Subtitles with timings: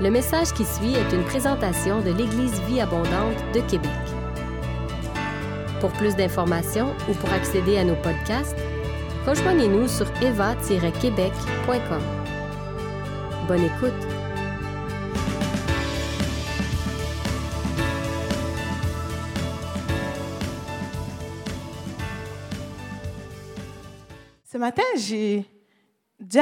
[0.00, 3.90] Le message qui suit est une présentation de l'Église Vie Abondante de Québec.
[5.78, 8.56] Pour plus d'informations ou pour accéder à nos podcasts,
[9.26, 12.02] rejoignez-nous sur eva-québec.com.
[13.46, 13.92] Bonne écoute!
[24.50, 25.44] Ce matin, j'ai
[26.20, 26.40] Dieu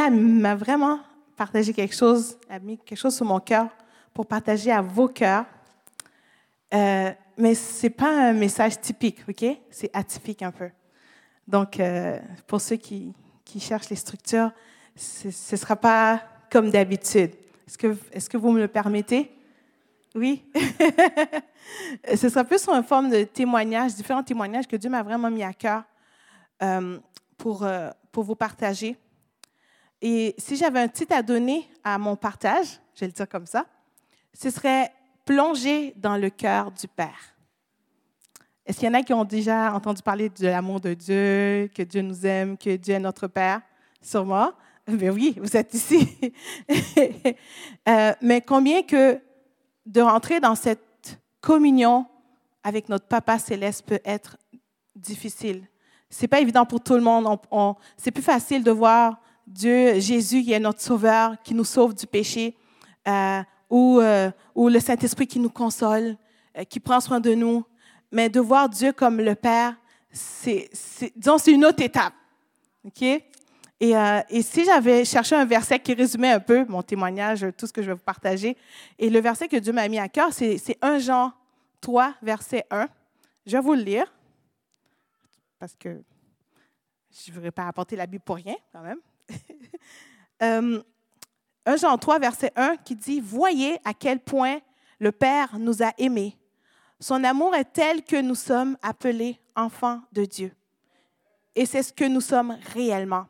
[0.54, 1.00] vraiment
[1.38, 3.68] partagé quelque chose, a mis quelque chose sur mon cœur
[4.12, 5.46] pour partager à vos cœurs.
[6.74, 9.44] Euh, mais ce n'est pas un message typique, OK?
[9.70, 10.68] C'est atypique un peu.
[11.46, 13.14] Donc, euh, pour ceux qui,
[13.44, 14.50] qui, cherchent les structures,
[14.96, 17.30] ce ne sera pas comme d'habitude.
[17.66, 19.30] Est-ce que, est que vous me le permettez?
[20.16, 20.44] Oui?
[22.16, 25.52] ce sera plus en forme de témoignages, différents témoignages que Dieu m'a vraiment mis à
[25.52, 25.84] cœur
[26.62, 26.98] euh,
[27.36, 27.64] pour,
[28.10, 28.96] pour vous partager.
[30.00, 33.46] Et si j'avais un titre à donner à mon partage, je vais le dire comme
[33.46, 33.66] ça,
[34.32, 34.92] ce serait
[35.24, 37.34] plonger dans le cœur du Père.
[38.64, 41.82] Est-ce qu'il y en a qui ont déjà entendu parler de l'amour de Dieu, que
[41.82, 43.62] Dieu nous aime, que Dieu est notre Père?
[44.00, 44.52] Sûrement.
[44.86, 46.06] Mais oui, vous êtes ici.
[47.88, 49.20] euh, mais combien que
[49.86, 52.06] de rentrer dans cette communion
[52.62, 54.36] avec notre Papa céleste peut être
[54.94, 55.66] difficile?
[56.10, 57.26] C'est pas évident pour tout le monde.
[57.96, 62.06] c'est plus facile de voir Dieu, Jésus qui est notre sauveur, qui nous sauve du
[62.06, 62.54] péché,
[63.06, 66.16] euh, ou, euh, ou, le Saint-Esprit qui nous console,
[66.56, 67.64] euh, qui prend soin de nous.
[68.12, 69.74] Mais de voir Dieu comme le Père,
[70.10, 70.70] c'est,
[71.16, 72.12] disons, c'est une autre étape.
[72.84, 73.02] OK?
[73.02, 73.92] Et,
[74.30, 77.80] et, si j'avais cherché un verset qui résumait un peu mon témoignage, tout ce que
[77.80, 78.56] je vais vous partager,
[78.98, 81.32] et le verset que Dieu m'a mis à cœur, c'est, c'est 1 Jean
[81.80, 82.88] 3, verset 1.
[83.46, 84.12] Je vais vous le lire,
[85.60, 86.02] parce que
[87.10, 88.98] je ne voudrais pas apporter la Bible pour rien, quand même.
[90.40, 90.44] 1
[91.68, 94.58] euh, Jean 3, verset 1, qui dit, Voyez à quel point
[94.98, 96.36] le Père nous a aimés.
[97.00, 100.52] Son amour est tel que nous sommes appelés enfants de Dieu.
[101.54, 103.26] Et c'est ce que nous sommes réellement.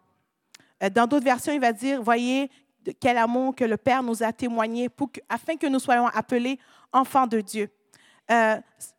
[0.82, 2.50] Euh, dans d'autres versions, il va dire, Voyez
[3.00, 6.58] quel amour que le Père nous a témoigné pour afin que nous soyons appelés
[6.92, 7.70] enfants de Dieu.
[8.30, 8.56] Euh,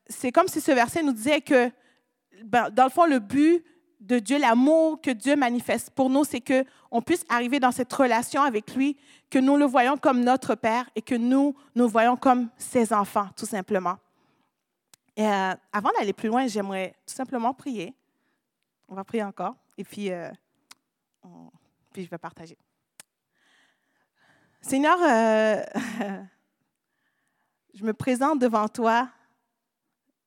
[0.07, 1.71] c'est comme si ce verset nous disait que,
[2.43, 3.63] ben, dans le fond, le but
[3.99, 8.41] de Dieu, l'amour que Dieu manifeste pour nous, c'est qu'on puisse arriver dans cette relation
[8.41, 8.97] avec lui,
[9.29, 13.29] que nous le voyons comme notre Père et que nous, nous voyons comme ses enfants,
[13.35, 13.97] tout simplement.
[15.15, 17.93] Et euh, avant d'aller plus loin, j'aimerais tout simplement prier.
[18.87, 20.29] On va prier encore et puis, euh,
[21.91, 22.57] puis je vais partager.
[24.61, 25.63] Seigneur, euh,
[27.73, 29.09] je me présente devant toi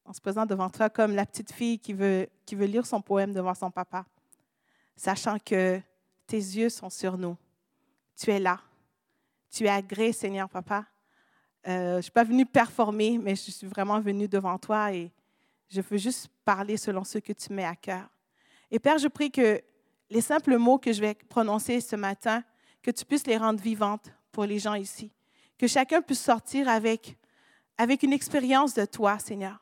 [0.05, 3.01] en se présente devant toi comme la petite fille qui veut, qui veut lire son
[3.01, 4.05] poème devant son papa,
[4.97, 5.81] sachant que
[6.27, 7.37] tes yeux sont sur nous.
[8.17, 8.61] Tu es là.
[9.51, 10.87] Tu es agréé, Seigneur Papa.
[11.69, 15.11] Euh, je ne suis pas venue performer, mais je suis vraiment venue devant toi et
[15.69, 18.09] je veux juste parler selon ce que tu mets à cœur.
[18.71, 19.61] Et Père, je prie que
[20.11, 22.43] les simples mots que je vais prononcer ce matin,
[22.83, 25.11] que tu puisses les rendre vivantes pour les gens ici.
[25.57, 27.17] Que chacun puisse sortir avec,
[27.79, 29.62] avec une expérience de toi, Seigneur.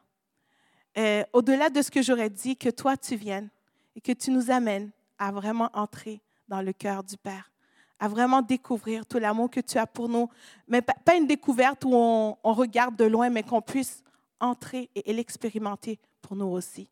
[0.99, 3.49] Euh, au-delà de ce que j'aurais dit, que toi tu viennes
[3.95, 7.51] et que tu nous amènes à vraiment entrer dans le cœur du Père,
[7.99, 10.29] à vraiment découvrir tout l'amour que tu as pour nous,
[10.67, 14.03] mais pas une découverte où on, regarde de loin, mais qu'on puisse
[14.41, 16.91] entrer et, l'expérimenter pour nous aussi.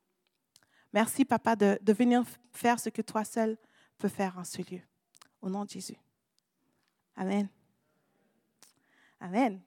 [0.93, 2.23] Merci, Papa, de, de venir
[2.53, 3.57] faire ce que toi seul
[3.99, 4.81] peux faire en ce lieu.
[5.43, 5.97] Au nom de Jésus.
[7.17, 7.49] Amen.
[9.21, 9.61] Amen.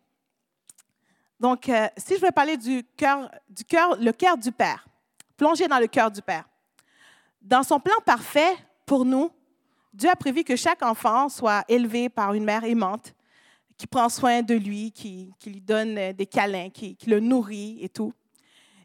[1.41, 3.63] Donc, euh, si je veux parler du cœur, du
[3.99, 4.87] le cœur du Père,
[5.35, 6.47] plonger dans le cœur du Père.
[7.41, 9.31] Dans son plan parfait pour nous,
[9.91, 13.15] Dieu a prévu que chaque enfant soit élevé par une mère aimante
[13.75, 17.89] qui prend soin de lui, qui, lui donne euh, des câlins, qui, le nourrit et
[17.89, 18.13] tout.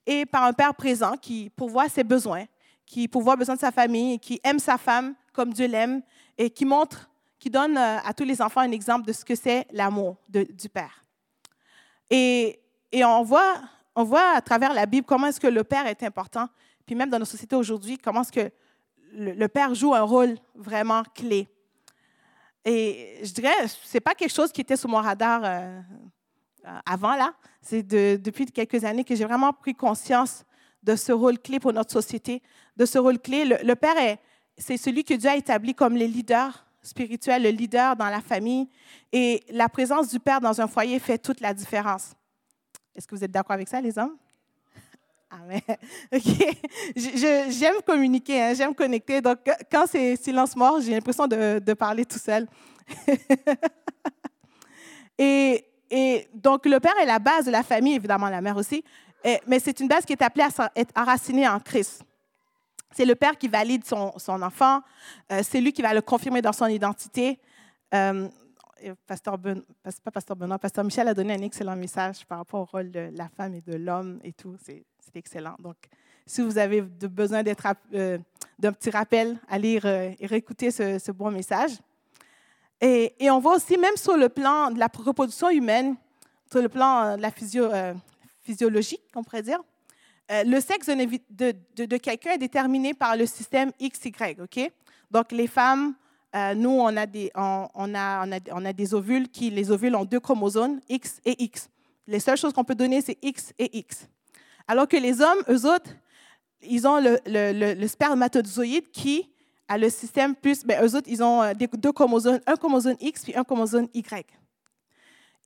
[0.07, 2.47] Et par un père présent qui pourvoit ses besoins,
[2.87, 6.01] qui pourvoit besoin de sa famille, qui aime sa femme comme Dieu l'aime
[6.39, 9.35] et qui montre, qui donne euh, à tous les enfants un exemple de ce que
[9.35, 11.06] c'est l'amour du Père.
[12.11, 12.61] Et,
[12.95, 13.61] on, voit,
[13.95, 16.49] on voit à travers la Bible comment est-ce que le Père est important.
[16.85, 18.51] Puis même dans nos sociétés aujourd'hui, comment est-ce que
[19.13, 21.49] le, Père joue un rôle vraiment clé.
[22.65, 25.81] Et je dirais, ce n'est pas quelque chose qui était sur mon radar euh,
[26.85, 27.33] avant, là.
[27.63, 30.45] C'est depuis quelques années que j'ai vraiment pris conscience
[30.83, 32.43] de ce rôle clé pour notre société,
[32.77, 33.45] de ce rôle clé.
[33.45, 33.95] Le, le Père,
[34.59, 38.69] c'est celui que Dieu a établi comme le leader spirituel, le leader dans la famille.
[39.13, 42.13] Et la présence du Père dans un foyer fait toute la différence.
[42.95, 44.17] Est-ce que vous êtes d'accord avec ça, les hommes?
[45.31, 45.61] Amen.
[46.13, 46.57] OK.
[46.97, 49.21] J'aime communiquer, hein, j'aime connecter.
[49.21, 49.39] Donc,
[49.71, 52.47] quand c'est silence mort, j'ai l'impression de, parler tout seul.
[55.19, 58.83] et, et, donc, le père est la base de la famille, évidemment la mère aussi,
[59.47, 62.05] mais c'est une base qui est appelée à être enracinée en Christ.
[62.97, 64.81] C'est le père qui valide son, son enfant,
[65.31, 67.39] euh, c'est lui qui va le confirmer dans son identité.
[67.93, 68.27] Euh,
[69.07, 69.63] pasteur ben,
[70.03, 73.11] pas Pasteur Benoît, Pasteur Michel a donné un excellent message par rapport au rôle de
[73.13, 74.57] la femme et de l'homme et tout.
[74.59, 75.57] C'est excellent.
[75.59, 75.77] Donc,
[76.25, 77.43] si vous avez besoin
[77.93, 78.19] euh,
[78.59, 79.79] d'un petit rappel, et
[80.23, 81.73] réécouter ce, ce bon message.
[82.81, 85.97] Et, et, on voit aussi, même sur le plan de la reproduction humaine,
[86.51, 87.69] sur le plan de la physio,
[88.41, 89.61] physiologique, on pourrait dire,
[90.29, 94.37] le sexe de, quelqu'un est déterminé par le système XY.
[94.41, 94.73] OK?
[95.11, 95.95] Donc, les femmes
[96.37, 100.05] euh, nous, on a, des, on, a, on, a, des ovules qui, les ovules ont
[100.05, 101.71] deux chromosomes, X et X.
[102.07, 104.07] Les seules choses qu'on peut donner, c'est X et X.
[104.69, 105.91] Alors que les hommes, eux autres,
[106.61, 109.31] ils ont le, spermatozoïde qui
[109.69, 113.23] a le système plus, ben, eux autres, ils ont euh, deux chromosomes, un chromosome X
[113.23, 114.27] puis un chromosome Y.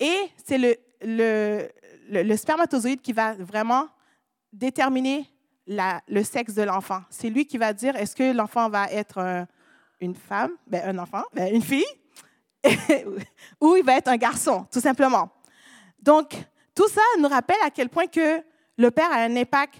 [0.00, 0.59] Et c'est
[1.03, 3.87] le, spermatozoïde qui va vraiment
[4.52, 5.26] déterminer
[5.67, 7.02] le sexe de l'enfant.
[7.11, 9.47] C'est lui qui va dire est-ce que l'enfant va être un,
[10.00, 11.85] une femme, ben, un enfant, ben, une fille,
[13.61, 15.31] ou il va être un garçon, tout simplement.
[16.02, 16.35] Donc,
[16.75, 18.43] tout ça nous rappelle à quel point que
[18.76, 19.75] le père a un impact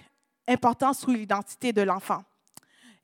[0.47, 2.23] important sur l'identité de l'enfant.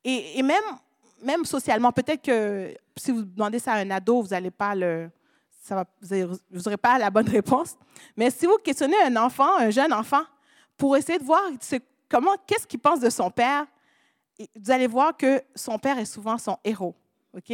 [0.05, 4.75] Et, même, socialement, peut-être que si vous demandez ça à un ado, vous n'allez pas
[6.01, 7.77] vous n'aurez pas la bonne réponse.
[8.17, 10.23] Mais si vous questionnez un enfant, un jeune enfant,
[10.77, 11.43] pour essayer de voir
[12.09, 13.67] comment, qu'est-ce qu'il pense de son père,
[14.39, 16.95] vous allez voir que son père est souvent son héros.
[17.35, 17.53] OK?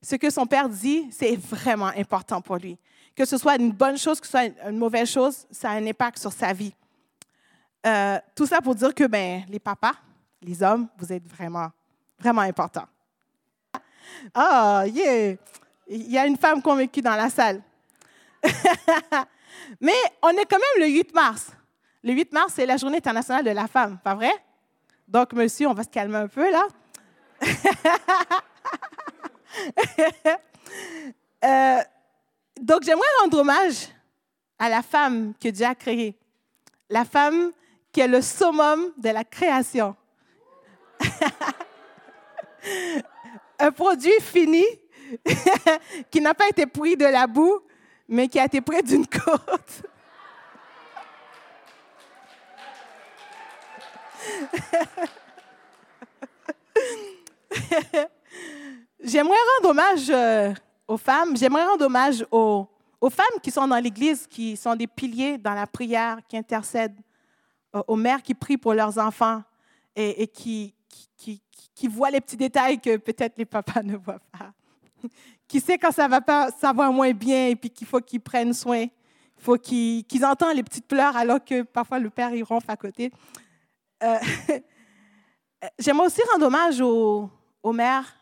[0.00, 2.78] Ce que son père dit, c'est vraiment important pour lui.
[3.16, 5.86] Que ce soit une bonne chose, que ce soit une mauvaise chose, ça a un
[5.86, 6.72] impact sur sa vie.
[7.86, 9.94] Euh, tout ça pour dire que ben, les papas,
[10.42, 11.70] les hommes, vous êtes vraiment,
[12.18, 12.86] vraiment importants.
[14.34, 15.36] Ah, yeah!
[15.88, 17.62] Il y a une femme convaincue dans la salle.
[19.80, 21.52] Mais on est quand même le 8 mars.
[22.02, 24.32] Le 8 mars, c'est la journée internationale de la femme, pas vrai?
[25.08, 26.66] Donc, monsieur, on va se calmer un peu là.
[31.44, 31.78] Euh,
[32.60, 33.88] donc, j'aimerais rendre hommage
[34.58, 36.18] à la femme que Dieu a créée,
[36.90, 37.52] la femme
[37.92, 39.94] qui est le summum de la création.
[43.58, 44.64] Un produit fini
[46.10, 47.60] qui n'a pas été pris de la boue,
[48.08, 49.82] mais qui a été pris d'une côte.
[59.00, 60.52] J'aimerais rendre hommage euh,
[60.86, 62.66] aux femmes, j'aimerais rendre hommage aux,
[63.10, 66.98] femmes qui sont dans l'Église, qui sont des piliers dans la prière, qui intercèdent,
[67.74, 69.42] euh, aux mères qui prient pour leurs enfants
[69.94, 70.74] et, qui,
[71.16, 71.42] qui,
[71.74, 74.52] qui, voient les petits détails que peut-être les papas ne voient pas.
[75.48, 78.20] qui sait quand ça va pas, ça va moins bien et puis qu'il faut qu'ils
[78.20, 78.82] prennent soin.
[78.82, 82.76] Il faut qu'ils entendent les petites pleurs alors que parfois le père y ronfle à
[82.76, 83.12] côté.
[84.02, 84.18] Euh,
[85.78, 87.30] j'aimerais aussi rendre hommage aux,
[87.72, 88.14] mères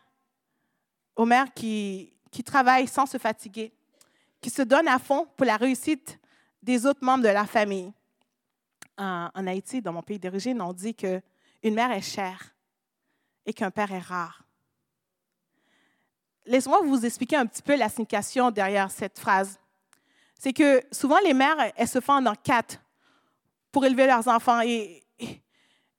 [1.15, 2.13] aux mères qui,
[2.45, 3.73] travaillent sans se fatiguer,
[4.41, 6.19] qui se donnent à fond pour la réussite
[6.61, 7.91] des autres membres de la famille.
[8.97, 11.21] En, Haïti, dans mon pays d'origine, on dit qu'une
[11.63, 12.53] mère est chère
[13.45, 14.43] et qu'un père est rare.
[16.45, 19.59] Laissez-moi vous expliquer un petit peu la signification derrière cette phrase.
[20.39, 22.79] C'est que souvent, les mères, elles se font en quatre
[23.71, 24.61] pour élever leurs enfants.
[24.61, 25.06] Et,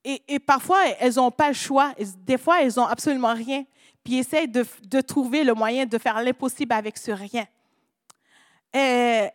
[0.05, 1.93] et, parfois, elles n'ont pas le choix.
[2.25, 3.65] Des fois, elles n'ont absolument rien
[4.09, 7.47] puis essayent de, trouver le moyen de faire l'impossible avec ce rien.
[8.73, 9.31] Elles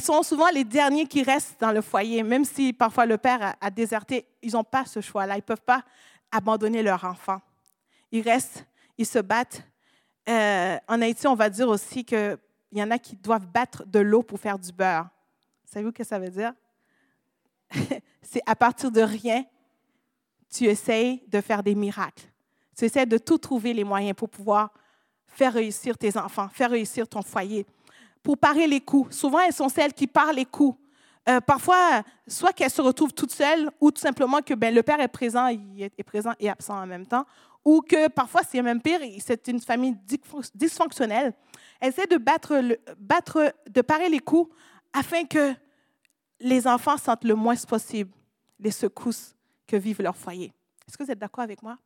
[0.00, 3.70] sont souvent les derniers qui restent dans le foyer, même si parfois le père a,
[3.70, 5.84] déserté, ils n'ont pas ce choix-là, ils ne peuvent pas
[6.32, 7.40] abandonner leur enfant.
[8.10, 8.66] Ils restent,
[8.98, 9.62] ils se battent.
[10.28, 12.38] Euh, en Haïti, on va dire aussi qu'il
[12.72, 15.08] y en a qui doivent battre de l'eau pour faire du beurre.
[15.66, 16.52] Savez-vous ce que ça veut dire?
[18.22, 19.44] C'est à partir de rien,
[20.50, 22.24] tu essayes de faire des miracles.
[22.76, 24.72] Tu essaies de tout trouver les moyens pour pouvoir
[25.26, 27.66] faire réussir tes enfants, faire réussir ton foyer,
[28.22, 29.14] pour parer les coups.
[29.16, 30.78] Souvent, elles sont celles qui parent les coups.
[31.28, 35.00] Euh, parfois, soit qu'elles se retrouvent toutes seules, ou tout simplement que ben, le père
[35.00, 37.24] est présent, il est présent et absent en même temps,
[37.64, 39.96] ou que parfois, c'est même pire, c'est une famille
[40.54, 41.32] dysfonctionnelle.
[41.80, 42.60] Elles essaient de battre,
[43.68, 44.52] de parer les coups
[44.92, 45.54] afin que
[46.42, 48.10] les enfants sentent le moins possible
[48.58, 49.34] les secousses
[49.66, 50.52] que vivent leur foyer.
[50.86, 51.78] Est-ce que vous êtes d'accord avec moi?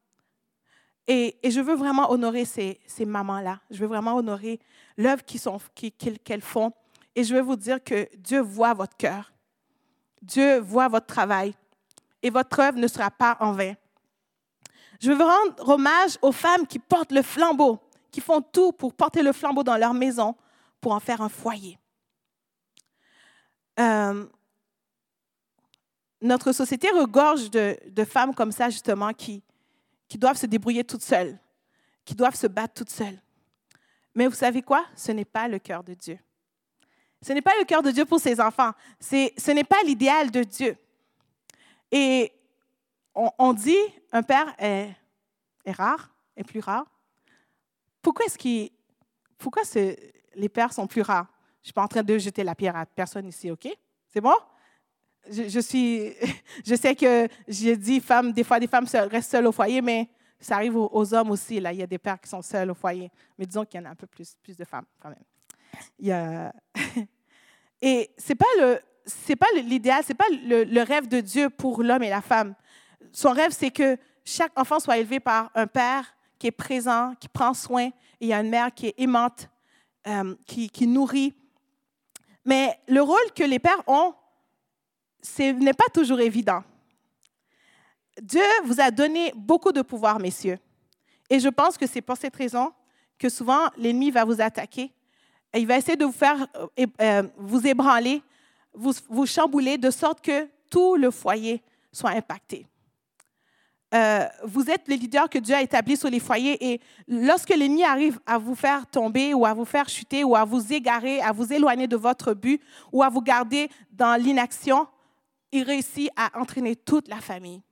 [1.06, 3.60] Et, je veux vraiment honorer ces, mamans-là.
[3.70, 4.58] Je veux vraiment honorer
[4.96, 6.72] l'œuvre qu'elles font.
[7.14, 9.32] Et je veux vous dire que Dieu voit votre cœur.
[10.20, 11.54] Dieu voit votre travail.
[12.22, 13.74] Et votre œuvre ne sera pas en vain.
[15.00, 17.78] Je veux rendre hommage aux femmes qui portent le flambeau,
[18.10, 20.34] qui font tout pour porter le flambeau dans leur maison,
[20.80, 21.78] pour en faire un foyer.
[23.78, 24.26] euh,
[26.20, 29.42] notre société regorge de, femmes comme ça, justement, qui,
[30.14, 31.38] doivent se débrouiller toutes seules,
[32.04, 33.20] qui doivent se battre toutes seules.
[34.14, 34.86] Mais vous savez quoi?
[34.94, 36.18] Ce n'est pas le cœur de Dieu.
[37.20, 38.72] Ce n'est pas le cœur de Dieu pour ses enfants.
[39.00, 40.76] Ce n'est pas l'idéal de Dieu.
[41.90, 42.32] Et
[43.14, 43.76] on, dit
[44.12, 44.90] un père est,
[45.64, 46.86] est, rare, est plus rare.
[48.02, 48.70] Pourquoi est-ce qu'il,
[49.38, 49.62] pourquoi
[50.34, 51.26] les pères sont plus rares?
[51.62, 53.66] Je ne suis pas en train de jeter la pierre à personne ici, OK?
[54.08, 54.36] C'est bon?
[55.30, 60.08] Je, sais que j'ai dit femmes, des fois, des femmes restent seules au foyer, mais
[60.38, 61.60] ça arrive aux, hommes aussi.
[61.60, 61.72] Là.
[61.72, 63.10] Il y a des pères qui sont seuls au foyer.
[63.38, 66.52] Mais disons qu'il y en a un peu plus, de femmes quand même.
[67.82, 72.02] Et ce n'est pas c'est pas l'idéal, c'est pas le, rêve de Dieu pour l'homme
[72.02, 72.54] et la femme.
[73.12, 76.04] Son rêve, c'est que chaque enfant soit élevé par un père
[76.38, 79.48] qui est présent, qui prend soin, et il y a une mère qui est aimante,
[80.06, 81.34] euh, qui, nourrit.
[82.44, 84.12] Mais le rôle que les pères ont,
[85.26, 86.62] ce n'est pas toujours évident.
[88.20, 90.58] Dieu vous a donné beaucoup de pouvoir, messieurs.
[91.28, 92.72] Et je pense que c'est pour cette raison
[93.18, 94.92] que souvent l'ennemi va vous attaquer.
[95.54, 96.46] Il va essayer de vous faire
[96.78, 98.22] euh, euh, vous ébranler,
[98.72, 102.66] vous, vous chambouler de sorte que tout le foyer soit impacté.
[103.94, 107.84] Euh, vous êtes le leader que Dieu a établi sur les foyers et lorsque l'ennemi
[107.84, 111.32] arrive à vous faire tomber ou à vous faire chuter ou à vous égarer, à
[111.32, 112.60] vous éloigner de votre but
[112.92, 114.86] ou à vous garder dans l'inaction,
[115.56, 117.62] il réussit à entraîner toute la famille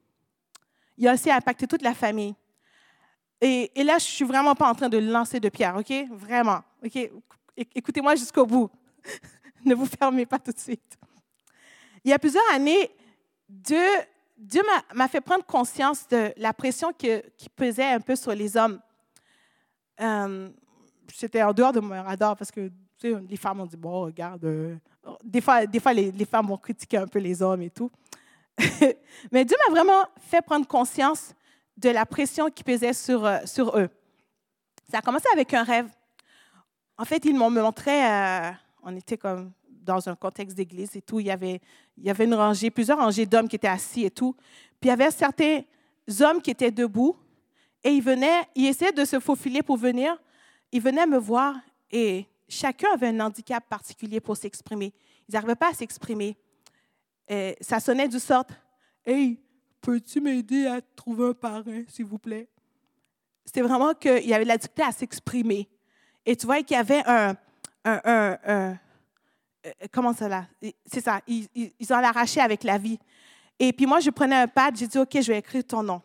[0.96, 2.34] il a aussi impacté toute la famille.
[3.40, 5.92] Et, là, je ne suis vraiment pas en train de lancer de pierre, OK?
[6.12, 6.62] Vraiment.
[6.82, 7.10] OK?
[7.74, 8.70] Écoutez-moi jusqu'au bout.
[9.64, 10.98] ne vous fermez pas tout de suite.
[12.04, 12.90] Il y a plusieurs années,
[13.48, 13.82] Dieu,
[14.94, 18.80] m'a fait prendre conscience de la pression qui pesait un peu sur les hommes.
[20.00, 20.48] Euh,
[21.12, 22.70] C'était en dehors de mon radar parce que
[23.02, 24.76] les femmes ont dit, bon, regarde, euh,
[25.22, 27.90] des fois, des fois les, les femmes vont critiquer un peu les hommes et tout.
[29.32, 31.34] Mais Dieu m'a vraiment fait prendre conscience
[31.76, 33.88] de la pression qui pesait sur, euh, sur eux.
[34.90, 35.88] Ça a commencé avec un rêve.
[36.96, 38.50] En fait, ils m'ont montré, euh,
[38.82, 39.50] on était comme
[39.82, 41.60] dans un contexte d'église et tout, il y, avait,
[41.98, 44.34] il y avait une rangée, plusieurs rangées d'hommes qui étaient assis et tout.
[44.80, 45.60] Puis il y avait certains
[46.20, 47.16] hommes qui étaient debout
[47.82, 50.16] et ils venaient, ils essayaient de se faufiler pour venir.
[50.72, 51.56] Ils venaient me voir
[51.90, 54.92] et chacun avait un handicap particulier pour s'exprimer.
[55.28, 56.36] Ils n'arrivaient pas à s'exprimer.
[57.28, 58.44] Et ça sonnait du sort
[59.06, 59.38] Hey,
[59.80, 62.48] peux-tu m'aider à trouver un parrain, s'il vous plaît?
[63.44, 65.68] C'était vraiment qu'il y avait la difficulté à s'exprimer.
[66.24, 67.36] Et tu vois qu'il y avait un,
[67.84, 68.74] un, euh,
[69.92, 70.46] comment ça là?
[70.86, 72.98] C'est ça, ils, ils, ont l'arraché avec la vie.
[73.58, 76.00] Et puis moi, je prenais un pad, j'ai dit, OK, je vais écrire ton nom.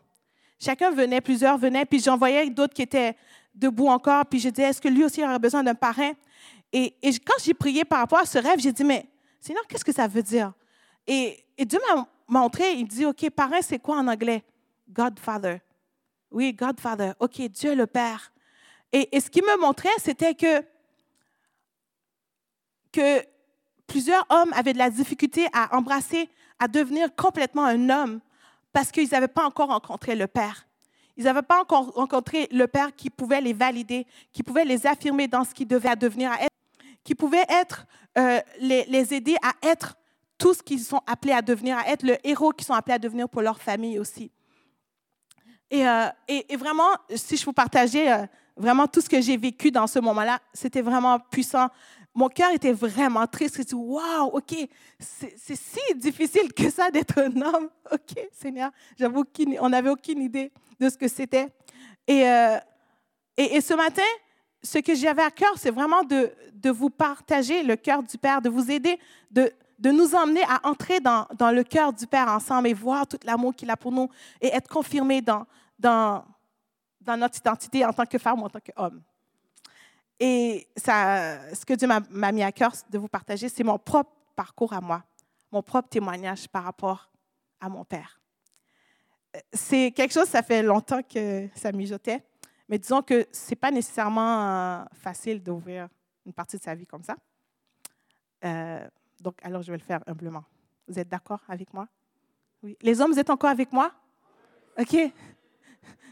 [0.59, 3.15] Chacun venait, plusieurs venaient, puis j'en voyais d'autres qui étaient
[3.59, 6.11] debout encore, puis je disais, est-ce que lui aussi aurait besoin d'un parrain?
[6.71, 9.05] Et, et quand j'ai prié par rapport à ce rêve, j'ai dit, mais
[9.39, 10.53] Seigneur, qu'est-ce que ça veut dire?
[11.07, 14.43] Et, Dieu m'a montré, il dit, OK, parrain, c'est quoi en anglais?
[14.89, 15.59] Godfather.
[16.31, 17.13] Oui, Godfather.
[17.19, 18.31] OK, Dieu le Père.
[18.91, 20.61] Et, ce qu'il me montrait, c'était que,
[22.91, 23.25] que
[23.87, 28.19] plusieurs hommes avaient de la difficulté à embrasser, à devenir complètement un homme
[28.71, 30.67] parce qu'ils n'avaient pas encore rencontré le Père.
[31.19, 35.27] Ils n'avaient pas encore rencontré le Père qui pouvait les valider, qui pouvait les affirmer
[35.27, 36.31] dans ce qu'ils devaient devenir
[37.03, 37.85] qui pouvait être,
[38.17, 39.97] euh, les, aider à être
[40.37, 42.99] tout ce qu'ils sont appelés à devenir, à être le héros qu'ils sont appelés à
[42.99, 44.31] devenir pour leur famille aussi.
[45.69, 46.07] Et, euh,
[46.57, 50.39] vraiment, si je vous partageais euh, vraiment tout ce que j'ai vécu dans ce moment-là,
[50.53, 51.67] c'était vraiment puissant.
[52.15, 53.55] Mon cœur était vraiment triste.
[53.55, 54.55] Je me suis dit, waouh, OK,
[54.99, 57.69] c'est si difficile que ça d'être un homme.
[57.91, 58.71] OK, Seigneur,
[59.59, 61.47] on n'avait aucune idée de ce que c'était.
[62.07, 62.57] Et, euh,
[63.37, 64.01] et, et, ce matin,
[64.63, 68.41] ce que j'avais à cœur, c'est vraiment de, de vous partager le cœur du Père,
[68.41, 68.99] de vous aider,
[69.31, 73.07] de, de nous emmener à entrer dans, dans le cœur du Père ensemble et voir
[73.07, 74.09] tout l'amour qu'il a pour nous
[74.41, 75.45] et être confirmé dans,
[75.77, 76.25] dans,
[77.01, 79.01] dans notre identité en tant que femme ou en tant qu'homme.
[80.19, 84.11] Et ça, ce que Dieu m'a mis à cœur de vous partager, c'est mon propre
[84.35, 85.01] parcours à moi,
[85.51, 87.09] mon propre témoignage par rapport
[87.61, 88.18] à mon Père.
[89.53, 92.23] C'est quelque chose, ça fait longtemps que ça mijotait,
[92.67, 95.87] mais disons que ce n'est pas nécessairement euh, facile d'ouvrir
[96.25, 97.15] une partie de sa vie comme ça.
[98.43, 98.87] Euh,
[99.19, 100.43] donc, alors, je vais le faire humblement.
[100.87, 101.87] Vous êtes d'accord avec moi?
[102.63, 102.75] Oui.
[102.81, 103.91] Les hommes, vous êtes encore avec moi?
[104.79, 104.97] OK.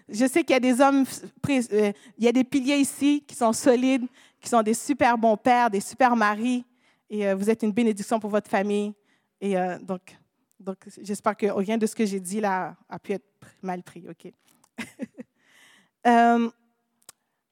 [0.10, 1.04] Je sais qu'il y a des hommes,
[1.50, 4.06] euh, il y a des piliers ici qui sont solides,
[4.40, 6.64] qui sont des super bons pères, des super maris,
[7.10, 8.94] et vous êtes une bénédiction pour votre famille.
[9.42, 10.18] Et donc,
[10.60, 13.26] donc j'espère que rien de ce que j'ai dit là a pu être
[13.62, 14.06] mal pris.
[14.10, 14.32] OK?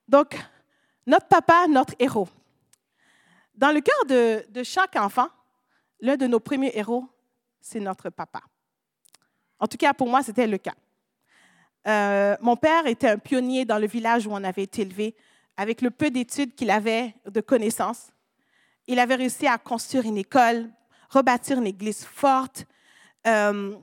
[0.08, 0.36] donc,
[1.06, 2.30] notre papa, notre héros.
[3.54, 5.28] Dans le cœur de, de chaque enfant,
[6.00, 7.06] l'un de nos premiers héros,
[7.62, 8.42] c'est notre papa.
[9.60, 10.76] En tout cas, pour moi, c'était le cas.
[11.88, 15.16] Euh, mon père était un pionnier dans le village où on avait été élevé.
[15.58, 18.12] Avec le peu d'études qu'il avait, de connaissances,
[18.88, 20.70] il avait réussi à construire une école,
[21.10, 22.66] rebâtir une église forte.
[23.28, 23.76] Euh,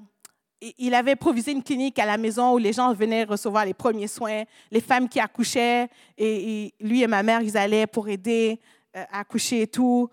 [0.79, 4.07] il avait provisé une clinique à la maison où les gens venaient recevoir les premiers
[4.07, 8.61] soins, les femmes qui accouchaient, et, lui et ma mère, ils allaient pour aider
[8.97, 10.09] euh, à accoucher et tout.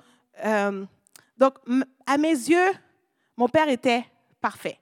[1.37, 1.53] donc,
[2.05, 2.71] à mes yeux,
[3.37, 4.03] mon père était
[4.41, 4.79] parfait.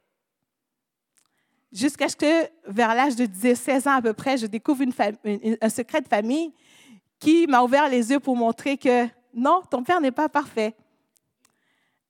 [1.72, 4.84] Jusqu'à ce que, vers l'âge de 16 ans à peu près, je découvre
[5.62, 6.54] un secret de famille
[7.20, 10.75] qui m'a ouvert les yeux pour montrer que non, ton père n'est pas parfait.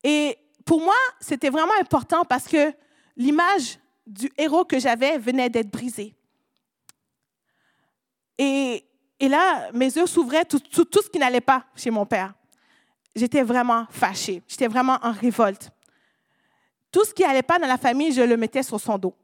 [0.04, 2.74] Et pour moi, c'était vraiment important parce que
[3.16, 6.14] l'image du héros que j'avais venait d'être brisée.
[8.38, 8.84] Et,
[9.22, 12.34] là, mes yeux s'ouvraient tout, tout ce qui n'allait pas chez mon père.
[13.16, 15.72] J'étais vraiment fâchée, j'étais vraiment en révolte.
[16.92, 19.16] Tout ce qui n'allait pas dans la famille, je le mettais sur son dos.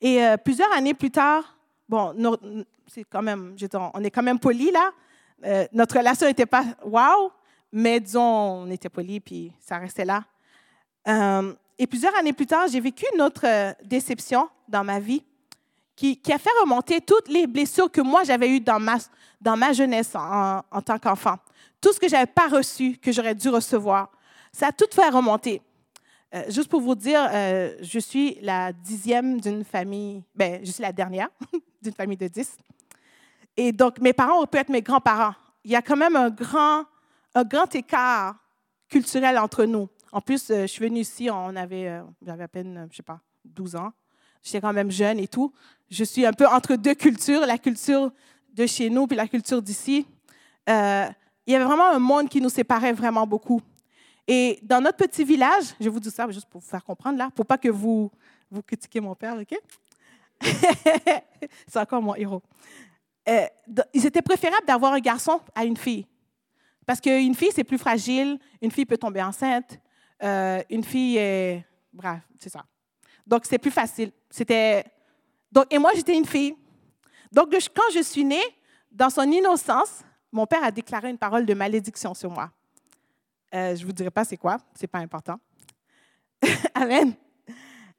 [0.00, 1.56] Et euh, plusieurs années plus tard,
[1.88, 2.14] bon,
[2.86, 3.56] c'est quand même,
[3.94, 4.92] on est quand même poli là.
[5.44, 7.32] Euh, notre relation n'était pas wow,
[7.72, 10.24] mais disons, on était poli puis ça restait là.
[11.06, 15.22] Euh, et plusieurs années plus tard, j'ai vécu une autre déception dans ma vie
[15.94, 18.98] qui, a fait remonter toutes les blessures que moi j'avais eues dans ma,
[19.40, 21.36] dans ma jeunesse en, en tant qu'enfant.
[21.80, 24.10] Tout ce que je n'avais pas reçu, que j'aurais dû recevoir.
[24.52, 25.62] Ça a tout fait remonter.
[26.34, 30.82] Euh, juste pour vous dire, euh, je suis la dixième d'une famille, ben, je suis
[30.82, 31.28] la dernière
[31.82, 32.56] d'une famille de dix.
[33.56, 35.34] Et donc, mes parents peuvent être mes grands-parents.
[35.64, 36.84] Il y a quand même un grand,
[37.34, 38.36] un grand écart
[38.88, 39.88] culturel entre nous.
[40.12, 43.20] En plus, euh, je suis venue ici, on avait, j'avais à peine, je sais pas,
[43.44, 43.92] 12 ans.
[44.42, 45.52] J'étais quand même jeune et tout.
[45.90, 48.12] Je suis un peu entre deux cultures, la culture
[48.54, 50.06] de chez nous puis la culture d'ici.
[50.66, 50.72] il
[51.46, 53.60] y avait vraiment un monde qui nous séparait vraiment beaucoup.
[54.30, 57.30] Et dans notre petit village, je vous dis ça juste pour vous faire comprendre là,
[57.34, 58.10] pour pas que vous,
[58.50, 59.58] vous critiquiez mon père, OK?
[61.66, 62.42] C'est encore mon héros.
[63.26, 63.46] Euh,
[63.94, 66.06] il était préférable d'avoir un garçon à une fille.
[66.88, 69.78] Parce qu'une fille, c'est plus fragile, une fille peut tomber enceinte,
[70.22, 71.62] euh, une fille est.
[71.92, 72.64] Bref, c'est ça.
[73.26, 74.10] Donc, c'est plus facile.
[74.30, 74.86] C'était.
[75.52, 76.56] Donc, et moi, j'étais une fille.
[77.30, 78.40] Donc, quand je suis née,
[78.90, 80.00] dans son innocence,
[80.32, 82.50] mon père a déclaré une parole de malédiction sur moi.
[83.54, 85.38] Euh, je ne vous dirai pas c'est quoi, ce n'est pas important.
[86.74, 87.12] Amen.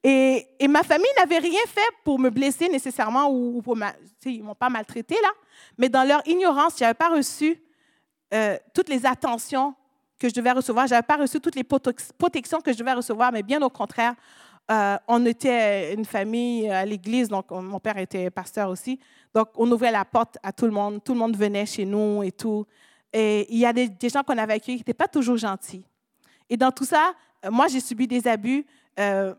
[0.03, 3.93] Et, et, ma famille n'avait rien fait pour me blesser nécessairement ou, pour ma,
[4.25, 5.29] ils m'ont pas maltraité là,
[5.77, 7.61] mais dans leur ignorance, je n'avais pas reçu
[8.33, 9.73] euh, toutes les attentions
[10.19, 13.31] que je devais recevoir, je n'avais pas reçu toutes les protections que je devais recevoir,
[13.31, 14.13] mais bien au contraire,
[14.69, 18.99] euh, on était une famille à l'église, donc mon père était pasteur aussi,
[19.33, 22.21] donc on ouvrait la porte à tout le monde, tout le monde venait chez nous
[22.21, 22.65] et tout.
[23.11, 25.83] Et il y a des, gens qu'on avait accueillis qui n'étaient pas toujours gentils.
[26.49, 27.13] Et dans tout ça,
[27.45, 28.65] euh, moi, j'ai subi des abus.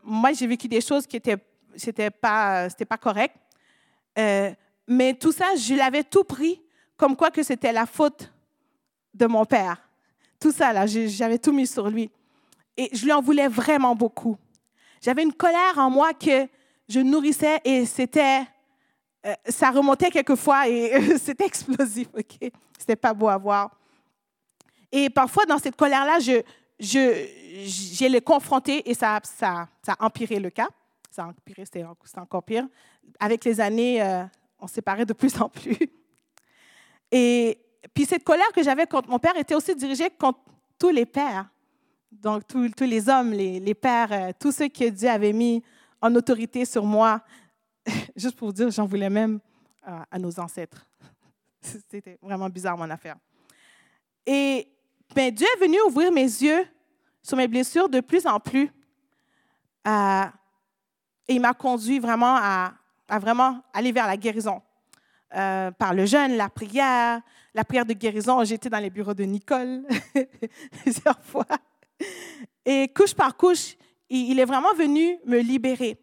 [0.02, 1.36] Moi, j'ai vécu des choses qui n'étaient
[1.76, 3.36] c'était pas, c'était pas correct.
[4.88, 6.60] Mais tout ça, je l'avais tout pris
[6.96, 8.32] comme quoi que c'était la faute
[9.14, 9.76] de mon père.
[10.38, 12.10] Tout ça, là, j'avais tout mis sur lui.
[12.76, 14.36] Et je lui en voulais vraiment beaucoup.
[15.02, 16.46] J'avais une colère en moi que
[16.88, 18.42] je nourrissais et c'était
[19.26, 22.50] euh, ça remontait quelquefois et c'était explosif, OK?
[22.78, 23.70] C'était pas beau à voir.
[24.90, 26.42] Et parfois, dans cette colère-là, je,
[26.78, 27.26] je,
[27.64, 30.68] j'ai le confronté et ça, ça, ça a empiré le cas.
[31.10, 31.84] Ça a empiré, c'était
[32.16, 32.66] encore pire.
[33.18, 34.24] Avec les années, euh,
[34.58, 35.78] on séparait de plus en plus.
[37.12, 37.58] Et
[37.94, 40.40] puis cette colère que j'avais contre mon père était aussi dirigée contre
[40.78, 41.48] tous les pères.
[42.10, 45.62] Donc tous, les hommes, les, pères, euh, tous ceux que Dieu avait mis
[46.00, 47.22] en autorité sur moi.
[48.16, 49.38] juste pour vous dire, j'en voulais même
[49.82, 50.86] à, nos ancêtres.
[51.60, 53.16] C'était vraiment bizarre, mon affaire.
[54.26, 54.68] Et
[55.14, 56.66] ben, Dieu est venu ouvrir mes yeux
[57.22, 58.70] sur mes blessures de plus en plus.
[59.86, 60.24] Euh,
[61.28, 62.72] et il m'a conduit vraiment à,
[63.18, 64.62] vraiment aller vers la guérison.
[65.34, 67.20] Euh, par le jeûne, la prière,
[67.54, 68.42] la prière de guérison.
[68.44, 69.82] J'étais dans les bureaux de Nicole
[70.82, 71.46] plusieurs fois.
[72.64, 73.76] Et couche par couche,
[74.08, 75.98] il est vraiment venu me libérer.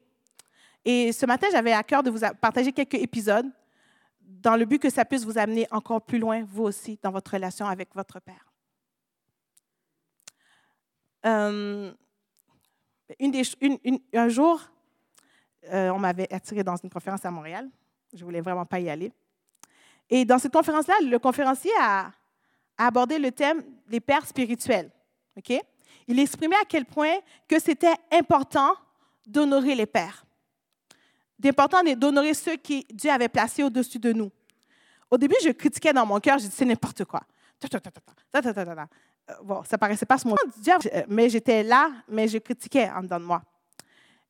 [0.85, 3.47] Et ce matin, j'avais à cœur de vous partager quelques épisodes
[4.21, 7.31] dans le but que ça puisse vous amener encore plus loin, vous aussi, dans votre
[7.31, 8.51] relation avec votre Père.
[11.25, 11.91] Euh,
[14.13, 14.61] un jour,
[15.71, 17.69] euh, on m'avait attiré dans une conférence à Montréal.
[18.13, 19.11] Je ne voulais vraiment pas y aller.
[20.09, 22.11] Et dans cette conférence-là, le conférencier a,
[22.77, 24.91] abordé le thème des pères spirituels.
[25.37, 25.59] OK?
[26.07, 27.15] Il exprimait à quel point
[27.47, 28.73] que c'était important
[29.25, 30.27] d'honorer les pères
[31.39, 34.31] d'important d'honorer ceux qui Dieu avait placés au-dessus de nous.
[35.09, 37.21] Au début, je critiquais dans mon cœur, je disais n'importe quoi.
[39.43, 40.39] bon, ça paraissait pas ce moment,
[41.07, 43.41] mais j'étais là, mais je critiquais en dedans de moi.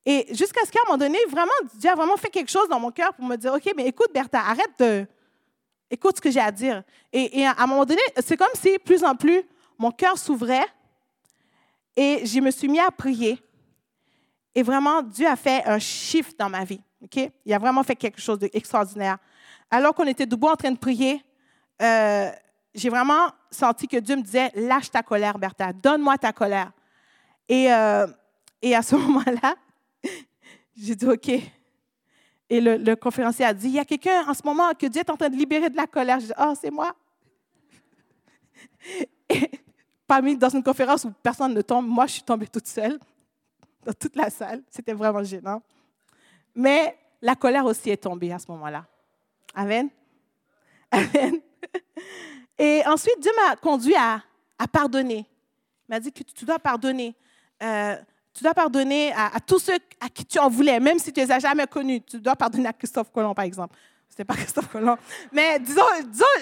[0.04, 2.80] Et jusqu'à ce qu'à un moment donné, vraiment, Dieu a vraiment fait quelque chose dans
[2.80, 5.06] mon cœur pour me dire, OK, mais écoute, Bertha, arrête de...
[5.90, 6.82] Écoute ce que j'ai à dire.
[7.12, 9.42] Et, à un moment donné, c'est comme si, plus en plus,
[9.78, 10.66] mon cœur s'ouvrait
[11.96, 13.42] et je me suis mis à prier.
[14.54, 16.80] Et vraiment, Dieu a fait un shift dans ma vie.
[17.02, 17.30] OK?
[17.44, 19.18] Il a vraiment fait quelque chose d'extraordinaire.
[19.70, 21.22] Alors qu'on était debout en train de prier,
[21.80, 22.30] euh,
[22.74, 26.72] j'ai vraiment senti que Dieu me disait, lâche ta colère, Bertha, donne-moi ta colère.
[27.50, 28.06] Euh,
[28.60, 29.54] et à ce moment-là,
[30.76, 31.30] j'ai dit, OK.
[32.50, 35.10] Et le, conférencier a dit, il y a quelqu'un en ce moment que Dieu est
[35.10, 36.18] en train de libérer de la colère.
[36.18, 36.94] J'ai dit, oh, c'est moi.
[39.28, 39.50] Et
[40.06, 42.98] parmi, dans une conférence où personne ne tombe, moi, je suis tombée toute seule
[43.84, 44.62] dans toute la salle.
[44.70, 45.62] C'était vraiment gênant.
[46.54, 48.86] Mais la colère aussi est tombée à ce moment-là.
[49.54, 49.90] Amen.
[50.90, 51.40] Amen.
[52.58, 54.22] Et ensuite, Dieu m'a conduit à,
[54.72, 55.26] pardonner.
[55.88, 57.14] Il m'a dit que tu dois pardonner.
[57.62, 57.96] Euh,
[58.38, 61.26] tu dois pardonner à, tous ceux à qui tu en voulais, même si tu ne
[61.26, 62.00] les as jamais connus.
[62.02, 63.76] Tu dois pardonner à Christophe Colomb, par exemple.
[64.08, 64.96] Ce n'est pas Christophe Colomb.
[65.32, 65.82] Mais disons,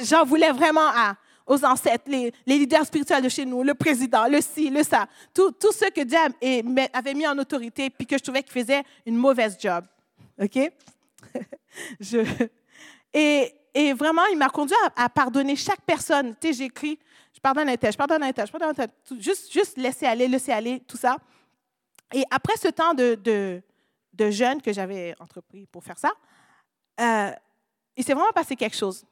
[0.02, 4.42] j'en voulais vraiment à, aux ancêtres, les, leaders spirituels de chez nous, le président, le
[4.42, 5.06] ci, le ça.
[5.32, 6.18] Tous ceux que Dieu
[6.92, 9.86] avait mis en autorité puis que je trouvais qu'ils faisaient une mauvaise job.
[10.38, 10.58] OK?
[13.14, 16.34] et, vraiment, il m'a conduit à, pardonner chaque personne.
[16.38, 16.98] Tu sais, j'ai écrit,
[17.32, 18.90] je pardonne un tel, je pardonne un tel, je pardonne un tel.
[19.18, 21.16] Juste, juste laisser aller, laisser aller, tout ça.
[22.12, 23.62] Et après ce temps de,
[24.30, 26.12] jeûne que j'avais entrepris pour faire ça,
[27.00, 27.30] euh,
[27.96, 29.04] il s'est vraiment passé quelque chose.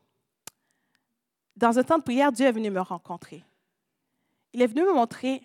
[1.57, 3.45] Dans un temps de prière, Dieu est venu me rencontrer.
[4.53, 5.43] Il est venu me montrer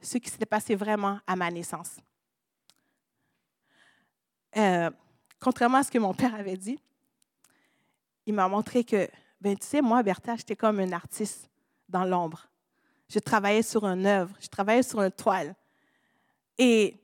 [0.00, 1.96] ce qui s'était passé vraiment à ma naissance.
[4.56, 4.90] Euh,
[5.40, 6.80] contrairement à ce que mon père avait dit,
[8.26, 9.08] il m'a montré que,
[9.40, 11.48] ben, tu sais, moi, Bertha, j'étais comme un artiste
[11.88, 12.46] dans l'ombre.
[13.08, 15.54] Je travaillais sur une œuvre, je travaillais sur une toile.
[16.58, 16.96] Et,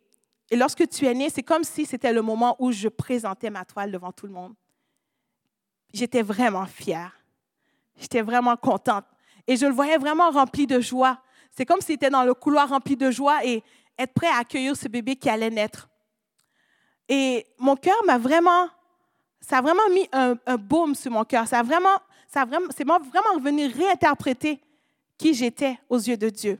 [0.52, 3.90] lorsque tu es né, c'est comme si c'était le moment où je présentais ma toile
[3.90, 4.54] devant tout le monde.
[5.92, 7.12] J'étais vraiment fière.
[7.96, 9.04] J'étais vraiment contente.
[9.46, 11.20] Et je le voyais vraiment rempli de joie.
[11.50, 13.62] C'est comme s'il était dans le couloir rempli de joie et
[13.96, 15.88] être prêt à accueillir ce bébé qui allait naître.
[17.08, 18.68] Et mon cœur m'a vraiment
[19.46, 21.46] ça a vraiment mis un, baume sur mon cœur.
[21.46, 24.60] Ça a vraiment, ça vraiment, c'est vraiment revenu réinterpréter
[25.18, 26.58] qui j'étais aux yeux de Dieu.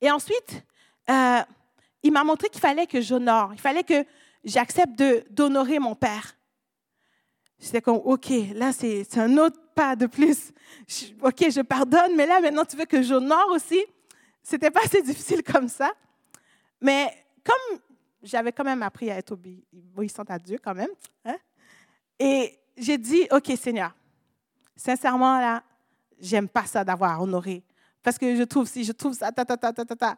[0.00, 0.64] Et ensuite,
[1.10, 1.40] euh,
[2.02, 4.04] il m'a montré qu'il fallait que j'honore, il fallait que
[4.44, 6.34] j'accepte d'honorer mon père.
[7.58, 10.52] J'étais comme, OK, là, c'est un autre pas de plus.
[11.22, 13.80] OK, je pardonne, mais là, maintenant, tu veux que j'honore aussi?
[14.42, 15.92] C'était pas assez difficile comme ça.
[16.80, 17.78] Mais comme
[18.22, 20.90] j'avais quand même appris à être obéissante à Dieu quand même.
[21.24, 21.36] Hein.
[22.18, 23.94] Et j'ai dit, OK Seigneur,
[24.76, 25.62] sincèrement là,
[26.20, 27.62] j'aime pas ça d'avoir honoré.
[28.02, 30.16] Parce que je trouve si je trouve ça, ta, ta, ta, ta, ta, ta.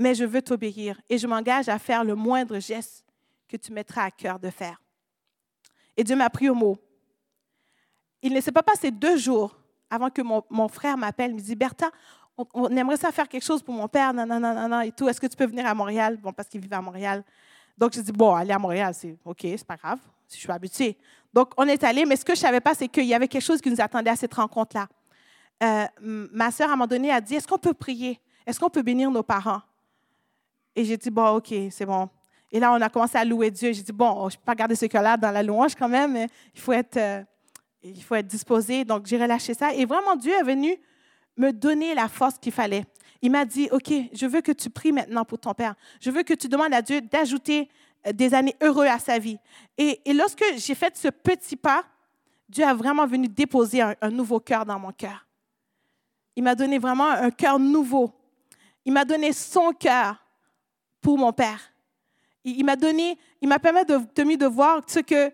[0.00, 3.04] Mais je veux t'obéir et je m'engage à faire le moindre geste
[3.46, 4.80] que tu mettras à cœur de faire.
[5.94, 6.78] Et Dieu m'a pris au mot.
[8.22, 9.54] Il ne s'est pas passé deux jours
[9.90, 11.90] avant que mon, mon frère m'appelle, me dit, Bertha,
[12.54, 15.06] on, aimerait ça faire quelque chose pour mon père, non, non, non, non, et tout.
[15.06, 16.16] Est-ce que tu peux venir à Montréal?
[16.16, 17.22] Bon, parce qu'il vivait à Montréal.
[17.76, 20.50] Donc, je dis, bon, aller à Montréal, c'est OK, c'est pas grave, si je suis
[20.50, 20.96] habituée.
[21.30, 23.28] Donc, on est allé, mais ce que je ne savais pas, c'est qu'il y avait
[23.28, 24.88] quelque chose qui nous attendait à cette rencontre-là.
[25.62, 28.18] Euh, ma sœur, à un moment donné, a dit, est-ce qu'on peut prier?
[28.46, 29.60] Est-ce qu'on peut bénir nos parents?
[30.80, 32.08] Et j'ai dit, bon, OK, c'est bon.
[32.50, 33.70] Et là, on a commencé à louer Dieu.
[33.74, 36.12] J'ai dit, bon, je ne peux pas garder ce cœur-là dans la louange quand même,
[36.12, 37.22] mais il faut être, euh,
[37.82, 38.86] il faut être disposé.
[38.86, 39.74] Donc, j'ai relâché ça.
[39.74, 40.74] Et vraiment, Dieu est venu
[41.36, 42.86] me donner la force qu'il fallait.
[43.20, 45.74] Il m'a dit, OK, je veux que tu pries maintenant pour ton père.
[46.00, 47.68] Je veux que tu demandes à Dieu d'ajouter
[48.06, 49.36] euh, des années heureuses à sa vie.
[49.76, 51.84] Et, lorsque j'ai fait ce petit pas,
[52.48, 55.26] Dieu a vraiment venu déposer un, nouveau cœur dans mon cœur.
[56.36, 58.10] Il m'a donné vraiment un cœur nouveau.
[58.86, 60.16] Il m'a donné son cœur
[61.00, 61.60] pour mon père.
[62.44, 65.32] Il, m'a donné, il m'a permis de, de, de voir ce que,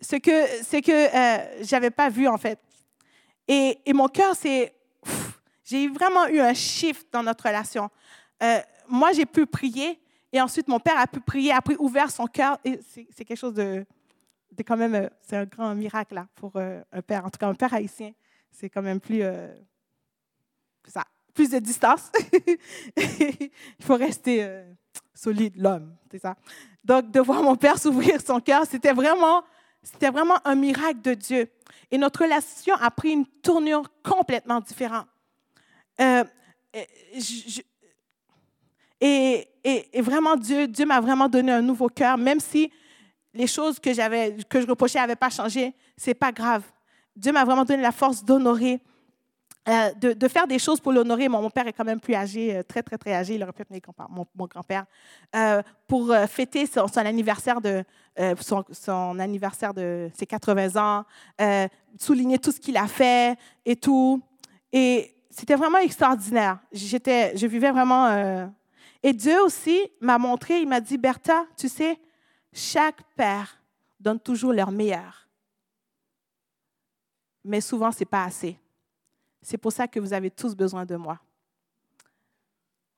[0.00, 2.58] ce que, ce que euh, j'avais pas vu en fait.
[3.46, 4.74] Et, et mon cœur c'est
[5.64, 7.90] j'ai vraiment eu un shift dans notre relation.
[8.42, 10.00] Euh, moi, j'ai pu prier
[10.32, 12.58] et ensuite mon père a pu prier, a pu ouvert son cœur.
[12.64, 13.84] Et c'est quelque chose de,
[14.52, 17.26] de, quand même, euh, c'est un grand miracle là, pour un père.
[17.26, 18.12] En tout cas, un père haïtien,
[18.50, 19.22] c'est quand même plus,
[20.86, 21.04] ça,
[21.38, 22.10] plus de distance.
[22.96, 24.64] Il faut rester
[25.14, 26.34] solide, l'homme, c'est ça.
[26.82, 29.44] Donc, de voir mon père s'ouvrir son cœur, c'était vraiment,
[29.80, 31.48] c'était vraiment un miracle de Dieu.
[31.92, 35.06] Et notre relation a pris une tournure complètement différente.
[36.00, 36.24] Euh,
[39.00, 42.72] et, et, vraiment, Dieu, Dieu m'a vraiment donné un nouveau cœur, même si
[43.32, 46.64] les choses que, j'avais, que je reprochais n'avaient pas changé, c'est pas grave.
[47.14, 48.80] Dieu m'a vraiment donné la force d'honorer
[49.68, 51.28] euh, de, faire des choses pour l'honorer.
[51.28, 53.34] Mon, père est quand même plus âgé, euh, très, très, très âgé.
[53.34, 54.86] Il aurait pu être mon, mon grand-père.
[55.36, 57.84] Euh, pour fêter son, anniversaire de,
[58.40, 61.04] son, anniversaire de ses 80 ans,
[61.98, 64.22] souligner tout ce qu'il a fait et tout.
[64.72, 66.58] Et c'était vraiment extraordinaire.
[66.72, 68.50] J'étais, je vivais vraiment.
[69.02, 71.98] Et Dieu aussi m'a montré, il m'a dit, Bertha, tu sais,
[72.52, 73.58] chaque père
[74.00, 75.26] donne toujours leur meilleur.
[77.44, 78.58] Mais souvent, ce n'est pas assez.
[79.42, 81.18] C'est pour ça que vous avez tous besoin de moi.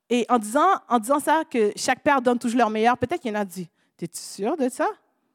[0.09, 3.33] Et en disant, en disant ça, que chaque père donne toujours leur meilleur, peut-être qu'il
[3.33, 4.89] y en a dit Es-tu sûr de ça?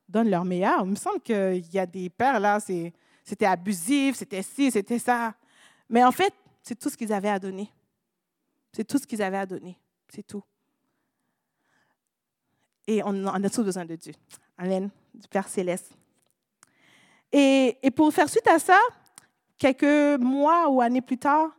[0.10, 0.84] Donne leur meilleur.
[0.84, 5.34] Il me semble qu'il y a des pères là, c'était abusif, c'était ci, c'était ça.
[5.90, 7.72] Mais en fait, c'est tout ce qu'ils avaient à donner.
[8.74, 9.80] C'est tout ce qu'ils avaient à donner.
[10.10, 10.44] C'est tout.
[12.88, 14.14] Et on, a tous besoin de Dieu.
[14.58, 15.92] Amen, du Père céleste.
[17.32, 18.80] Et pour faire suite à ça,
[19.58, 21.50] quelques mois ou années plus tard,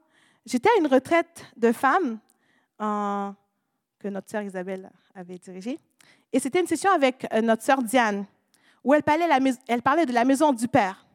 [0.44, 2.18] j'étais à une retraite de femmes
[2.78, 5.78] que notre sœur Isabelle avait dirigée.
[6.32, 8.26] Et c'était une session avec euh, notre sœur Diane,
[8.85, 11.06] où elle parlait, de la maison du Père.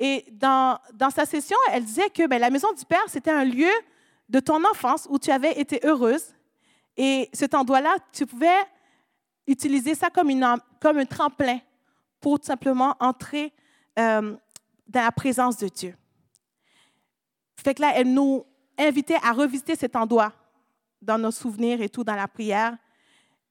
[0.00, 3.44] Et dans, dans sa session, elle disait que ben, la maison du Père, c'était un
[3.44, 3.70] lieu
[4.28, 6.34] de ton enfance où tu avais été heureuse.
[6.96, 8.60] Et cet endroit-là, tu pouvais
[9.46, 10.46] utiliser ça comme, une,
[10.80, 11.58] comme un tremplin
[12.20, 13.52] pour tout simplement entrer
[13.98, 14.36] euh,
[14.92, 15.94] dans la présence de Dieu.
[17.56, 18.44] Fait que là, elle nous
[18.78, 20.32] invitait à revisiter cet endroit
[21.00, 22.76] dans nos souvenirs et tout, dans la prière.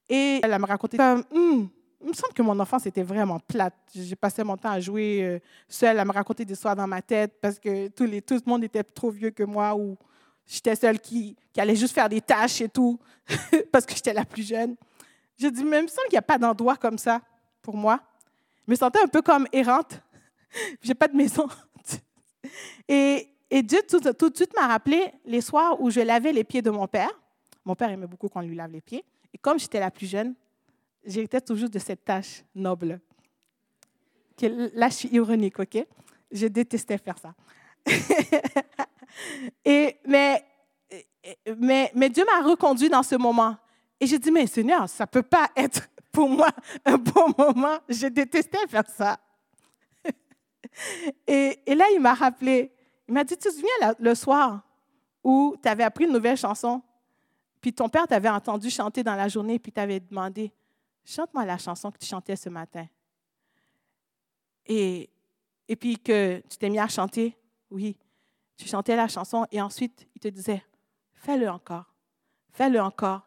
[0.08, 1.68] Et elle me raconté comme, hum,
[2.00, 3.74] il me semble que mon enfance était vraiment plate.
[3.94, 7.00] J'ai passé mon temps à jouer euh, seule, à me raconter des histoires dans ma
[7.00, 9.96] tête parce que tout, les, tout le monde était trop vieux que moi ou
[10.46, 12.98] j'étais seule qui, qui allait juste faire des tâches et tout
[13.72, 14.76] parce que j'étais la plus jeune.
[15.38, 17.20] J'ai dit, mais il me semble qu'il n'y a pas d'endroit comme ça
[17.62, 18.00] pour moi.
[18.66, 20.00] Je me sentais un peu comme errante.
[20.82, 21.46] J'ai pas de maison.
[22.88, 26.44] et, et Dieu tout, tout de suite m'a rappelé les soirs où je lavais les
[26.44, 27.10] pieds de mon père.
[27.64, 29.04] Mon père aimait beaucoup qu'on lui lave les pieds.
[29.32, 30.34] Et comme j'étais la plus jeune,
[31.04, 33.00] j'étais toujours de cette tâche noble.
[34.40, 35.86] Là, je suis ironique, OK?
[36.30, 37.34] Je détestais faire ça.
[39.64, 40.44] et, mais,
[41.58, 43.56] mais, mais Dieu m'a reconduit dans ce moment.
[44.00, 46.48] Et j'ai dit, mais Seigneur, ça ne peut pas être pour moi
[46.84, 47.78] un bon moment.
[47.88, 49.18] Je détestais faire ça.
[51.26, 52.72] Et, là, il m'a rappelé,
[53.08, 54.62] il m'a dit, tu te souviens le soir
[55.22, 56.82] où tu avais appris une nouvelle chanson,
[57.60, 60.52] puis ton père t'avait entendu chanter dans la journée, puis t'avait demandé,
[61.04, 62.86] chante-moi la chanson que tu chantais ce matin.
[64.66, 65.10] Et,
[65.68, 67.36] et puis que tu t'es mis à chanter,
[67.70, 67.96] oui,
[68.56, 70.62] tu chantais la chanson, et ensuite, il te disait,
[71.14, 71.84] fais-le encore,
[72.52, 73.22] fais-le encore.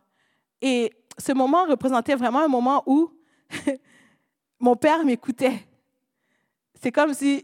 [0.62, 3.12] Et ce moment représentait vraiment un moment où
[4.60, 5.66] mon père m'écoutait.
[6.86, 7.44] C'est comme si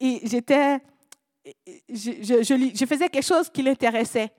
[0.00, 0.80] j'étais,
[1.90, 4.32] je, faisais quelque chose qui l'intéressait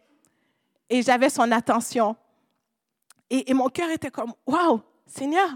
[0.89, 2.15] et j'avais son attention.
[3.29, 5.47] Et, mon cœur était comme, waouh, Seigneur,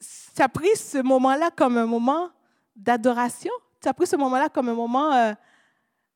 [0.00, 2.28] ça a pris ce moment-là comme un moment
[2.74, 3.52] d'adoration.
[3.84, 5.12] Ça a pris ce moment-là comme un moment...
[5.12, 5.32] Euh,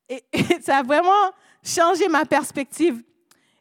[0.08, 0.24] et,
[0.60, 1.30] ça a vraiment
[1.62, 3.00] changé ma perspective.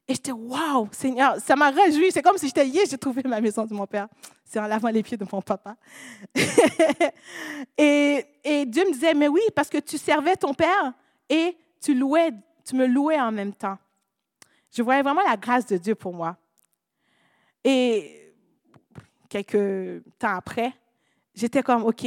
[0.07, 2.11] Et j'étais, waouh, Seigneur, ça m'a réjoui.
[2.11, 4.07] C'est comme si j'étais, hier, j'ai trouvé ma maison de mon père.
[4.51, 5.77] C'est en lavant les pieds de mon papa.
[7.77, 10.91] et, et, Dieu me disait, mais oui, parce que tu servais ton père
[11.29, 12.33] et tu louais,
[12.65, 13.77] tu me louais en même temps.
[14.69, 16.35] Je voyais vraiment la grâce de Dieu pour moi.
[17.63, 18.33] Et
[19.29, 20.73] quelques temps après,
[21.33, 22.05] j'étais comme, OK,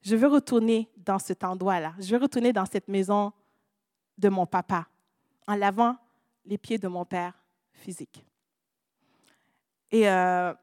[0.00, 1.92] je veux retourner dans cet endroit-là.
[1.98, 3.34] Je veux retourner dans cette maison
[4.16, 4.86] de mon papa
[5.46, 5.94] en lavant
[6.46, 7.34] les pieds de mon père
[7.74, 8.24] physique.
[9.90, 10.54] Et, euh,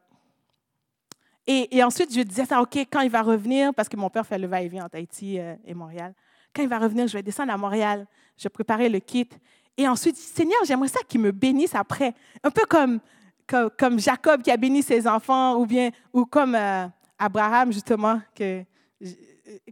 [1.51, 4.37] et, ensuite, je disais ça, OK, quand il va revenir, parce que mon père fait
[4.37, 6.13] le va-et-vient entre Haïti euh, et Montréal,
[6.53, 8.05] quand il va revenir, je vais descendre à Montréal,
[8.37, 9.27] je préparer le kit.
[9.75, 12.13] Et ensuite, Seigneur, j'aimerais ça qu'il me bénisse après.
[12.43, 12.99] Un peu comme,
[13.47, 16.85] comme, Jacob qui a béni ses enfants, ou bien ou comme euh,
[17.17, 18.63] Abraham, justement, que,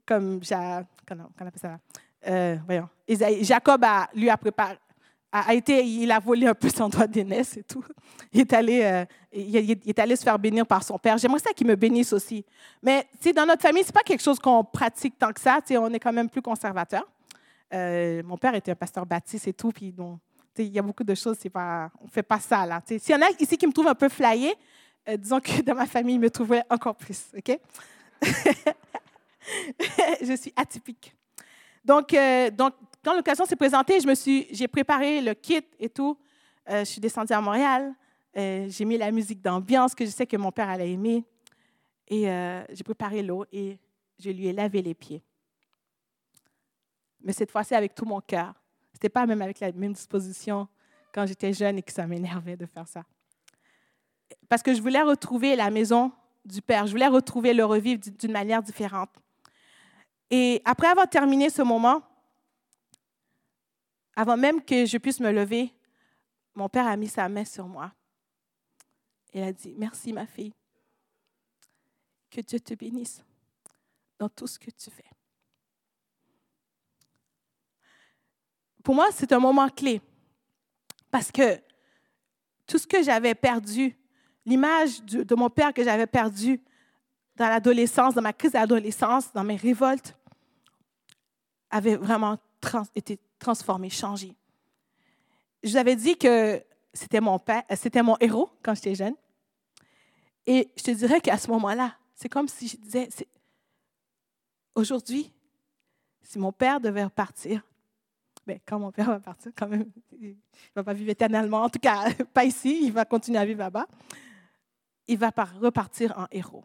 [0.04, 0.40] comme,
[1.08, 2.58] comment appelle ça?
[2.66, 2.90] Voyons,
[3.42, 3.86] Jacob
[4.16, 4.78] lui a préparé,
[5.32, 7.84] a été, il a volé un peu son doigt d'aînesse et tout.
[8.32, 11.18] Il est, allé, euh, il, est allé se faire bénir par son père.
[11.18, 12.46] J'aimerais ça qu'il me bénisse aussi.
[12.82, 15.60] Mais dans notre famille, ce n'est pas quelque chose qu'on pratique tant que ça.
[15.72, 17.04] On est quand même plus conservateur.
[17.74, 19.72] Euh, mon père était un pasteur baptiste et tout.
[19.72, 20.20] Puis bon,
[20.58, 22.66] il y a beaucoup de choses, pas, on ne fait pas ça.
[22.66, 22.82] là.
[22.86, 24.56] S'il y en a ici qui me trouvent un peu flyé,
[25.10, 27.26] euh, disons que dans ma famille, ils me trouvaient encore plus.
[27.38, 27.60] OK?
[30.22, 31.14] je suis atypique.
[31.84, 32.16] Donc,
[32.54, 32.74] donc
[33.08, 36.18] quand l'occasion s'est présentée, je me suis, j'ai préparé le kit et tout.
[36.70, 37.94] Euh, je suis descendue à Montréal.
[38.36, 41.24] Euh, j'ai mis la musique d'ambiance que je sais que mon père allait aimer.
[42.10, 43.80] Et euh, j'ai préparé l'eau et
[44.20, 45.24] je lui ai lavé les pieds.
[47.22, 48.54] Mais cette fois-ci avec tout mon cœur.
[48.92, 50.68] C'était pas même avec la même disposition
[51.14, 53.06] quand j'étais jeune et que ça m'énervait de faire ça.
[54.50, 56.12] Parce que je voulais retrouver la maison
[56.44, 56.86] du Père.
[56.88, 59.12] Je voulais retrouver le revivre d'une manière différente.
[60.30, 62.04] Et après avoir terminé ce moment,
[64.18, 65.72] avant même que je puisse me lever,
[66.56, 67.92] mon Père a mis sa main sur moi.
[69.32, 70.54] Il a dit, merci ma fille.
[72.32, 73.24] Que Dieu te bénisse
[74.18, 75.06] dans tout ce que tu fais.
[78.84, 80.02] Pour moi, c'est un moment clé
[81.12, 81.62] parce que
[82.66, 83.96] tout ce que j'avais perdu,
[84.48, 86.60] l'image de, mon père que j'avais perdu
[87.36, 90.18] dans l'adolescence, dans ma crise d'adolescence, dans mes révoltes,
[91.70, 92.40] avait vraiment
[92.96, 94.36] été transformé, changé.
[95.64, 99.16] Je vous avais dit que c'était mon père, c'était mon héros quand j'étais jeune.
[100.46, 103.10] Et je te dirais qu'à ce moment-là, c'est comme si je disais,
[104.76, 105.34] aujourd'hui,
[106.22, 107.62] si mon père devait repartir,
[108.46, 110.36] ben, quand mon père va partir, quand même, il ne
[110.76, 113.88] va pas vivre éternellement, en tout cas, pas ici, il va continuer à vivre là-bas,
[115.08, 116.64] il va repartir en héros.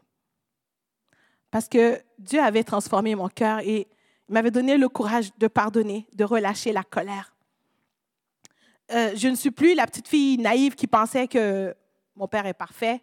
[1.50, 3.88] Parce que Dieu avait transformé mon cœur et
[4.28, 7.34] il m'avait donné le courage de pardonner, de relâcher la colère.
[8.90, 11.74] Euh, je ne suis plus la petite fille naïve qui pensait que
[12.14, 13.00] mon père est parfait,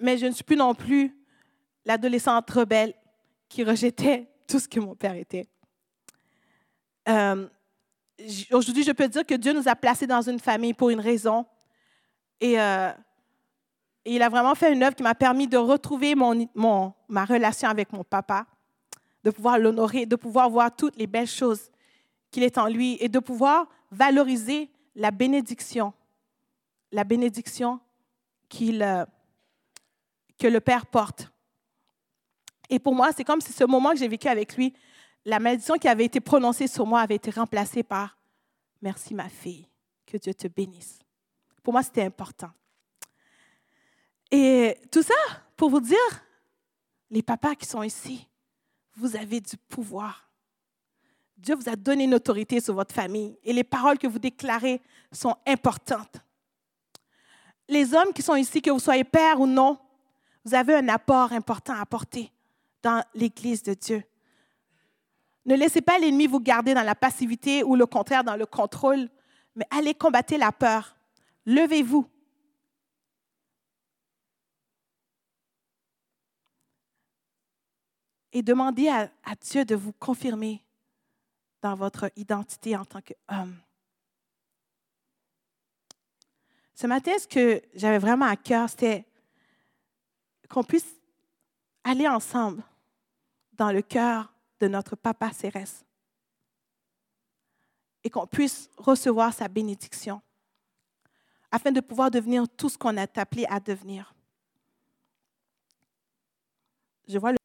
[0.00, 1.16] mais je ne suis plus non plus
[1.84, 2.94] l'adolescente rebelle
[3.48, 5.46] qui rejetait tout ce que mon père était.
[7.08, 7.46] Euh,
[8.50, 11.46] aujourd'hui, je peux dire que Dieu nous a placés dans une famille pour une raison.
[12.40, 12.90] Et, euh,
[14.06, 16.46] il a vraiment fait une œuvre qui m'a permis de retrouver mon,
[17.08, 18.46] ma relation avec mon papa,
[19.24, 21.70] de pouvoir l'honorer, de pouvoir voir toutes les belles choses
[22.30, 25.92] qu'il est en lui et de pouvoir valoriser la bénédiction,
[26.92, 27.80] la bénédiction
[28.60, 29.04] euh,
[30.38, 31.30] que le Père porte.
[32.68, 34.74] Et pour moi, c'est comme si ce moment que j'ai vécu avec lui,
[35.24, 38.18] la malédiction qui avait été prononcée sur moi avait été remplacée par
[38.82, 39.66] Merci ma fille,
[40.04, 40.98] que Dieu te bénisse.
[41.62, 42.50] Pour moi, c'était important.
[44.30, 45.14] Et tout ça
[45.56, 45.96] pour vous dire,
[47.10, 48.28] les papas qui sont ici,
[48.96, 50.28] vous avez du pouvoir.
[51.36, 54.80] Dieu vous a donné une autorité sur votre famille et les paroles que vous déclarez
[55.12, 56.16] sont importantes.
[57.68, 59.78] Les hommes qui sont ici, que vous soyez père ou non,
[60.44, 62.30] vous avez un apport important à apporter
[62.82, 64.02] dans l'Église de Dieu.
[65.46, 69.08] Ne laissez pas l'ennemi vous garder dans la passivité ou le contraire dans le contrôle,
[69.56, 70.96] mais allez combattre la peur.
[71.46, 72.06] Levez-vous.
[78.36, 79.08] Et demandez à,
[79.40, 80.60] Dieu de vous confirmer
[81.62, 83.56] dans votre identité en tant qu'homme.
[86.74, 89.06] Ce matin, ce que j'avais vraiment à cœur, c'était
[90.50, 90.96] qu'on puisse
[91.84, 92.64] aller ensemble
[93.52, 95.84] dans le cœur de notre Papa Cérès
[98.02, 100.20] et qu'on puisse recevoir sa bénédiction
[101.52, 104.12] afin de pouvoir devenir tout ce qu'on est appelé à devenir.
[107.06, 107.38] Je vois le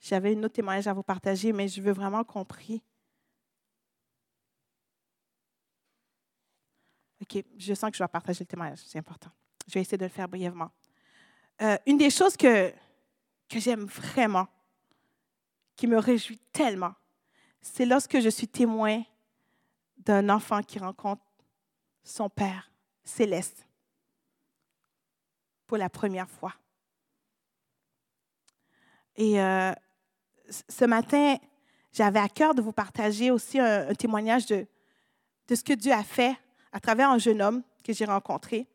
[0.00, 2.82] j'avais une autre témoignage à vous partager, mais je veux vraiment qu'on prie.
[7.22, 9.30] OK, je sens que je dois partager le témoignage, c'est important.
[9.66, 10.70] Je vais essayer de le faire brièvement.
[11.62, 12.70] Euh, une des choses que,
[13.48, 14.46] que j'aime vraiment,
[15.74, 16.94] qui me réjouit tellement,
[17.60, 19.02] c'est lorsque je suis témoin
[19.96, 21.22] d'un enfant qui rencontre
[22.04, 22.70] son Père
[23.02, 23.66] céleste
[25.66, 26.54] pour la première fois.
[29.16, 29.72] Et euh,
[30.48, 31.36] ce matin,
[31.92, 34.66] j'avais à cœur de vous partager aussi un, témoignage de,
[35.48, 36.36] de ce que Dieu a fait
[36.72, 38.66] à travers un jeune homme que j'ai rencontré.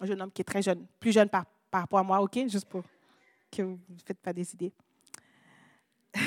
[0.00, 2.34] Un jeune homme qui est très jeune, plus jeune par, rapport à moi, OK?
[2.48, 2.82] Juste pour
[3.50, 4.72] que vous ne faites pas des idées.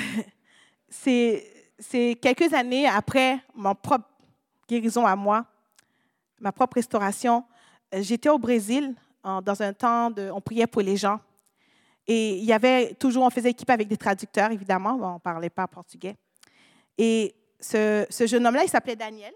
[0.88, 4.08] c'est quelques années après mon propre
[4.68, 5.46] guérison à moi,
[6.40, 7.44] ma propre restauration.
[7.94, 11.20] Euh, j'étais au Brésil dans un temps de, on priait pour les gens.
[12.12, 15.48] Et il y avait toujours, on faisait équipe avec des traducteurs, évidemment, on ne parlait
[15.48, 16.16] pas portugais.
[16.98, 19.32] Et ce, jeune homme-là, il s'appelait Daniel.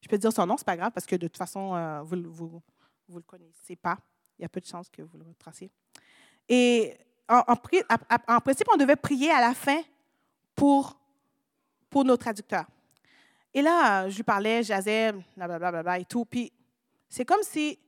[0.00, 2.16] Je peux dire son nom, c'est pas grave, parce que de toute façon, euh, vous
[2.16, 3.98] ne le connaissez pas.
[4.36, 5.70] Il y a peu de chances que vous le retracez.
[6.48, 6.92] Et
[7.28, 9.80] en, en, principe, on devait prier à la fin
[10.56, 10.98] pour,
[11.88, 12.66] pour nos traducteurs.
[13.54, 16.24] Et là, je lui parlais, jasais, blablabla et tout.
[16.24, 16.52] Puis
[17.08, 17.78] c'est comme si,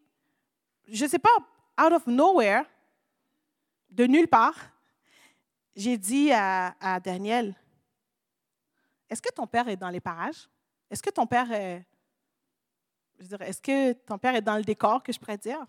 [0.87, 1.37] je ne sais pas,
[1.85, 2.63] out of nowhere,
[3.91, 4.55] de nulle part,
[5.75, 7.55] j'ai dit à, Daniel,
[9.09, 10.49] est-ce que ton père est dans les parages?
[10.91, 11.85] Est-ce que ton père est...
[13.19, 15.65] Je dire, est-ce que ton père est dans le décor, que je pourrais dire?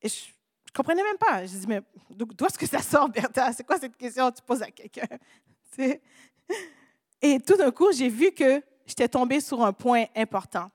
[0.00, 0.32] Et je,
[0.66, 1.46] je comprenais même pas.
[1.46, 3.52] Je dis, mais d'où est-ce que ça sort, Bertha?
[3.52, 5.06] C'est quoi cette question que tu poses à quelqu'un?
[7.22, 10.70] Et tout d'un coup, j'ai vu que j'étais tombée sur un point important.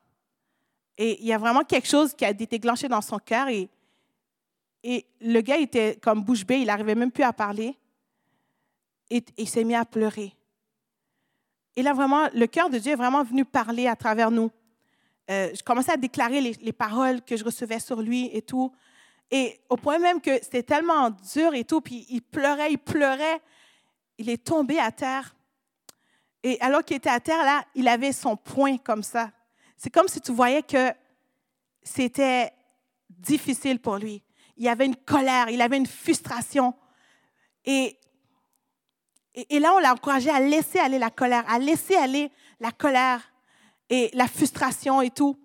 [0.97, 3.49] Et il y a vraiment quelque chose qui a été déclenché dans son cœur.
[3.49, 3.69] Et,
[4.89, 7.77] et le gars était comme bouche bée, il n'arrivait même plus à parler.
[9.09, 10.33] Et, il s'est mis à pleurer.
[11.75, 14.49] Et là, vraiment, le cœur de Dieu est vraiment venu parler à travers nous.
[15.29, 18.73] Euh, je commençais à déclarer les, les, paroles que je recevais sur lui et tout.
[19.29, 23.41] Et au point même que c'était tellement dur et tout, puis il pleurait, il pleurait.
[24.17, 25.35] Il est tombé à terre.
[26.43, 29.31] Et alors qu'il était à terre, là, il avait son poing comme ça.
[29.75, 30.93] C'est comme si tu voyais que
[31.83, 32.53] c'était
[33.09, 34.23] difficile pour lui.
[34.57, 36.73] Il avait une colère, il avait une frustration.
[37.65, 37.97] Et,
[39.33, 43.21] et, là, on l'a encouragé à laisser aller la colère, à laisser aller la colère
[43.89, 45.37] et la frustration et tout.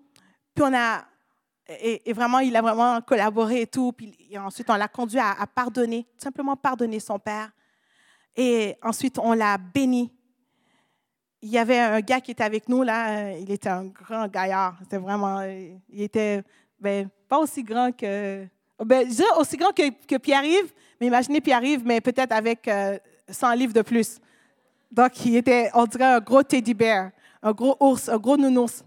[0.55, 1.05] Puis on a,
[1.67, 3.91] et, vraiment, il a vraiment collaboré et tout.
[3.91, 7.51] Puis ensuite, on l'a conduit à, pardonner, simplement pardonner son père.
[8.35, 10.11] Et ensuite, on l'a béni
[11.43, 14.77] il y avait un gars qui était avec nous, là, il était un grand gaillard.
[14.81, 16.41] C'était vraiment, il était
[16.79, 18.47] ben, pas aussi grand que,
[18.83, 22.69] ben, je aussi grand que, Pierre-Yves, mais imaginez Pierre-Yves, mais peut-être avec
[23.29, 24.19] 100 euh, livres de plus.
[24.91, 27.11] Donc, il était, on dirait, un gros teddy bear,
[27.41, 28.83] un gros ours, un gros nounours.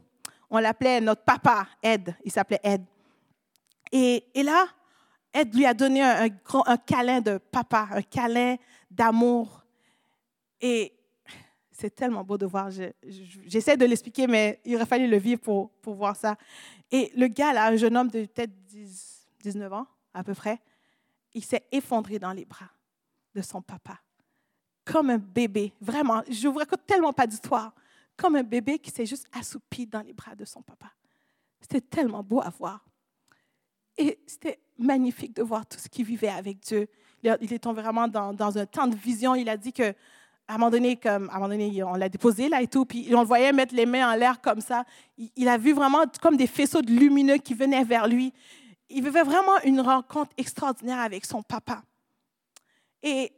[0.48, 2.14] On l'appelait notre papa, Ed.
[2.24, 2.84] Il s'appelait Ed.
[3.90, 4.66] Et, et, là,
[5.32, 6.28] Ed lui a donné un,
[6.66, 8.56] un, câlin de papa, un câlin
[8.90, 9.64] d'amour.
[10.60, 10.92] Et
[11.72, 12.70] c'est tellement beau de voir.
[13.46, 16.36] J'essaie de l'expliquer, mais il aurait fallu le vivre pour, pour voir ça.
[16.90, 18.52] Et le gars, là, un jeune homme de peut-être
[19.46, 20.60] 19 ans, à peu près,
[21.32, 22.70] il s'est effondré dans les bras
[23.34, 24.00] de son papa,
[24.84, 25.72] comme un bébé.
[25.80, 27.72] Vraiment, je vous raconte tellement pas d'histoire.
[28.16, 30.90] Comme un bébé qui s'est juste assoupi dans les bras de son papa.
[31.60, 32.84] C'était tellement beau à voir.
[33.98, 36.88] Et c'était magnifique de voir tout ce qu'il vivait avec Dieu.
[37.22, 39.34] Il est tombé vraiment dans, dans un temps de vision.
[39.34, 39.94] Il a dit que
[40.48, 42.84] à un moment donné, comme, à un moment donné on l'a déposé là et tout,
[42.84, 44.84] puis on le voyait mettre les mains en l'air comme ça.
[45.36, 48.32] Il, a vu vraiment comme des faisceaux de lumineux qui venaient vers lui.
[48.88, 51.82] Il vivait vraiment une rencontre extraordinaire avec son papa.
[53.02, 53.32] Et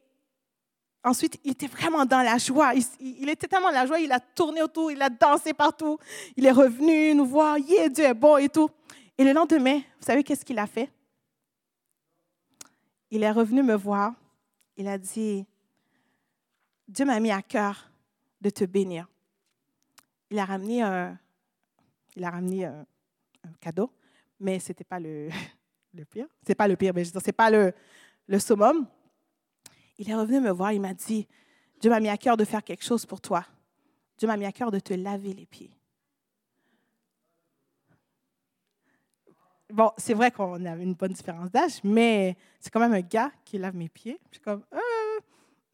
[1.03, 2.73] ensuite, il était vraiment dans la joie.
[3.01, 5.99] Il, était tellement dans la joie, il a tourné autour, il a dansé partout.
[6.37, 8.71] Il est revenu nous voir, yeah, Dieu est bon et tout.
[9.17, 10.91] Et le lendemain, vous savez qu'est-ce qu'il a fait?
[13.11, 14.13] Il est revenu me voir.
[14.77, 15.45] Il a dit,
[16.87, 17.91] Dieu m'a mis à cœur
[18.41, 19.09] de te bénir.
[20.31, 21.19] Il a ramené un,
[22.19, 22.85] il a ramené un,
[23.61, 23.91] cadeau,
[24.41, 25.29] mais ce n'était pas le,
[25.95, 26.27] le pire.
[26.43, 27.73] Ce n'est pas le pire, mais je n'est pas le,
[28.27, 28.87] le summum.
[29.99, 31.27] Il est revenu me voir, il m'a dit,
[31.81, 33.45] Dieu m'a mis à cœur de faire quelque chose pour toi.
[34.17, 35.71] Dieu m'a mis à cœur de te laver les pieds.
[39.71, 43.31] Bon, c'est vrai qu'on a une bonne différence d'âge, mais c'est quand même un gars
[43.45, 44.19] qui lave mes pieds.
[44.31, 45.21] Je suis comme, euh,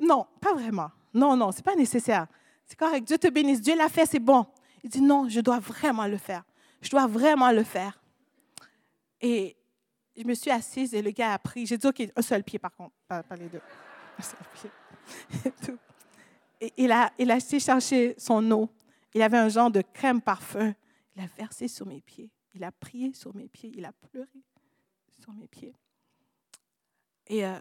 [0.00, 0.90] non, pas vraiment.
[1.12, 2.26] Non, non, ce n'est pas nécessaire.
[2.66, 3.06] C'est correct.
[3.06, 3.60] Dieu te bénisse.
[3.60, 4.46] Dieu l'a fait, c'est bon.
[4.82, 6.44] Il dit non, je dois vraiment le faire.
[6.82, 8.00] Je dois vraiment le faire.
[9.26, 9.56] Et
[10.14, 11.64] je me suis assise et le gars a pris.
[11.64, 13.60] J'ai dit, OK, un seul pied par contre, pas, les deux.
[14.18, 15.74] Un seul pied.
[16.60, 18.70] Et, il, a, il a été chercher son eau.
[19.12, 20.72] Il avait un genre de crème parfum.
[21.16, 22.30] Il a versé sur mes pieds.
[22.54, 23.72] Il a prié sur mes pieds.
[23.74, 24.44] Il a pleuré
[25.20, 25.74] sur mes pieds.
[27.26, 27.58] Et euh,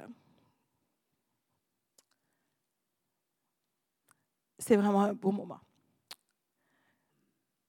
[4.59, 5.61] c'est vraiment un beau moment.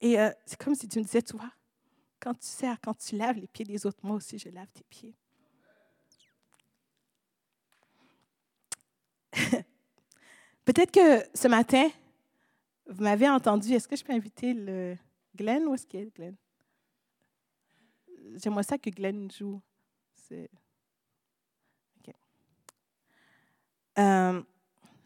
[0.01, 1.51] Et euh, c'est comme si tu me disais, tu vois,
[2.25, 4.85] quand tu sers, quand tu laves les pieds des autres, moi aussi, je lave tes
[4.85, 5.15] pieds.
[10.65, 11.87] Peut-être que ce matin,
[12.89, 13.75] vous m'avez entendu.
[13.75, 14.97] Est-ce que je peux inviter le
[15.37, 15.67] Glenn?
[15.67, 16.35] Où est-ce qu'il est, Glenn?
[18.37, 19.61] J'aimerais ça que Glenn joue.
[20.31, 22.15] OK.
[23.99, 24.43] Euh,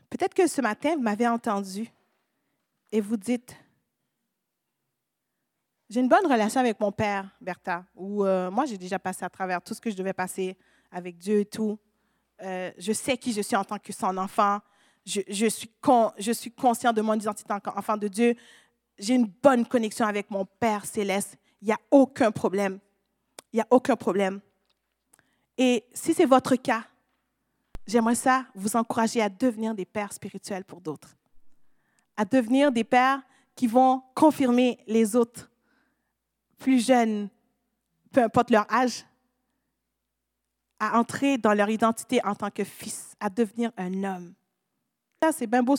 [0.08, 1.90] Peut-être que ce matin, vous m'avez entendu
[2.92, 3.56] et vous dites,
[5.88, 9.30] j'ai une bonne relation avec mon père, Bertha, ou euh, moi, j'ai déjà passé à
[9.30, 10.56] travers tout ce que je devais passer
[10.90, 11.78] avec Dieu et tout.
[12.42, 14.58] Euh, je sais qui je suis en tant que son enfant.
[15.04, 18.34] Je, je suis, con, je suis conscient de mon identité en tant qu'enfant de Dieu.
[18.98, 21.36] J'ai une bonne connexion avec mon Père céleste.
[21.62, 22.78] Il n'y a aucun problème.
[23.52, 24.40] Il n'y a aucun problème.
[25.56, 26.84] Et si c'est votre cas,
[27.88, 31.16] J'aimerais ça vous encourager à devenir des pères spirituels pour d'autres,
[32.18, 33.22] à devenir des pères
[33.56, 35.50] qui vont confirmer les autres
[36.58, 37.28] plus jeunes,
[38.12, 39.04] peu importe leur âge,
[40.78, 44.34] à entrer dans leur identité en tant que fils, à devenir un homme.
[45.22, 45.76] Ça, c'est bien beau.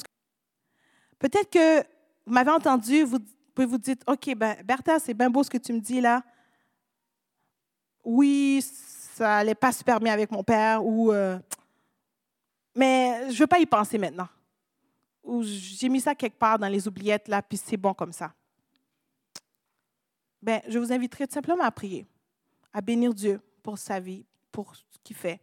[1.17, 1.81] Peut-être que
[2.25, 3.19] vous m'avez entendu, vous
[3.53, 6.23] pouvez vous dire, OK, ben, Bertha, c'est bien beau ce que tu me dis là.
[8.03, 8.61] Oui,
[9.13, 11.37] ça n'allait pas super bien avec mon père, ou euh,
[12.75, 14.27] mais je ne veux pas y penser maintenant.
[15.41, 18.31] j'ai mis ça quelque part dans les oubliettes, là, puis c'est bon comme ça.
[20.41, 22.07] Ben, je vous inviterai tout simplement à prier,
[22.73, 25.41] à bénir Dieu pour sa vie, pour ce qu'il fait.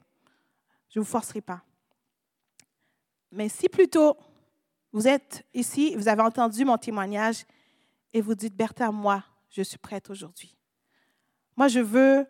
[0.88, 1.62] Je ne vous forcerai pas.
[3.30, 4.16] Mais si plutôt
[4.92, 7.44] vous êtes ici, vous avez entendu mon témoignage
[8.12, 10.56] et vous dites, Bertha, moi, je suis prête aujourd'hui.
[11.56, 12.26] Moi, je veux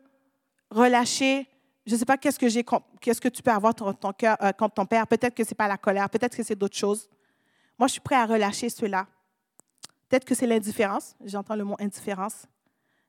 [0.70, 1.48] relâcher
[1.86, 2.64] je ne sais pas qu'est-ce que j'ai,
[3.00, 5.06] qu'est-ce que tu peux avoir ton cœur euh, contre ton père.
[5.06, 7.08] Peut-être que ce n'est pas la colère, peut-être que c'est d'autres choses.
[7.78, 9.06] Moi, je suis prêt à relâcher cela.
[10.08, 11.14] Peut-être que c'est l'indifférence.
[11.24, 12.46] J'entends le mot indifférence.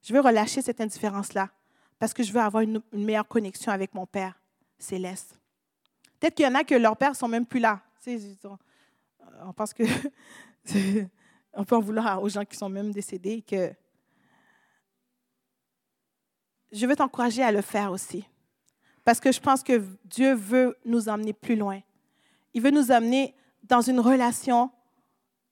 [0.07, 1.49] Je veux relâcher cette indifférence-là
[1.99, 4.39] parce que je veux avoir une, meilleure connexion avec mon Père
[4.79, 5.37] céleste.
[6.17, 7.81] Peut-être qu'il y en a que leurs pères sont même plus là.
[9.43, 9.83] on pense que
[11.53, 13.73] on peut en vouloir aux gens qui sont même décédés que
[16.71, 18.25] je veux t'encourager à le faire aussi.
[19.03, 21.81] Parce que je pense que Dieu veut nous emmener plus loin.
[22.53, 24.71] Il veut nous amener dans une relation,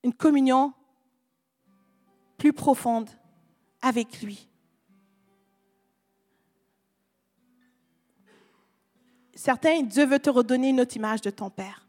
[0.02, 0.74] une communion
[2.38, 3.10] plus profonde
[3.86, 4.50] avec lui.
[9.36, 11.88] Certains, Dieu veut te redonner une autre image de ton Père.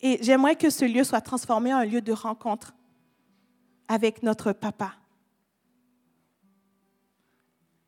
[0.00, 2.74] Et j'aimerais que ce lieu soit transformé en un lieu de rencontre
[3.88, 4.94] avec notre Papa.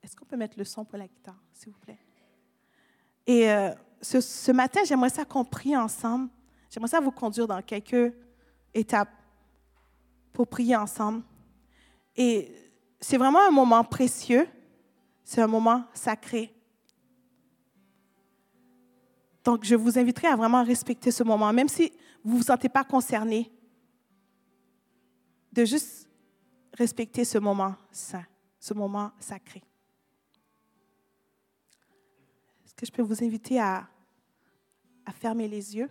[0.03, 1.99] Est-ce qu'on peut mettre le son pour la guitare, s'il vous plaît?
[3.27, 3.71] Et euh,
[4.03, 6.29] ce, matin, j'aimerais ça qu'on prie ensemble.
[6.69, 8.13] J'aimerais ça vous conduire dans quelques
[8.75, 9.09] étapes
[10.35, 11.23] pour prier ensemble.
[12.17, 12.53] Et
[13.01, 14.47] c'est vraiment un moment précieux.
[15.25, 16.55] C'est un moment sacré.
[19.43, 21.93] Donc, je vous inviterai à vraiment respecter ce moment, même si
[22.25, 23.53] vous ne vous sentez pas concerné,
[25.53, 26.09] de juste
[26.73, 28.25] respecter ce moment saint,
[28.59, 29.63] ce moment sacré.
[32.65, 33.87] Est-ce que je peux vous inviter à,
[35.05, 35.91] à fermer les yeux?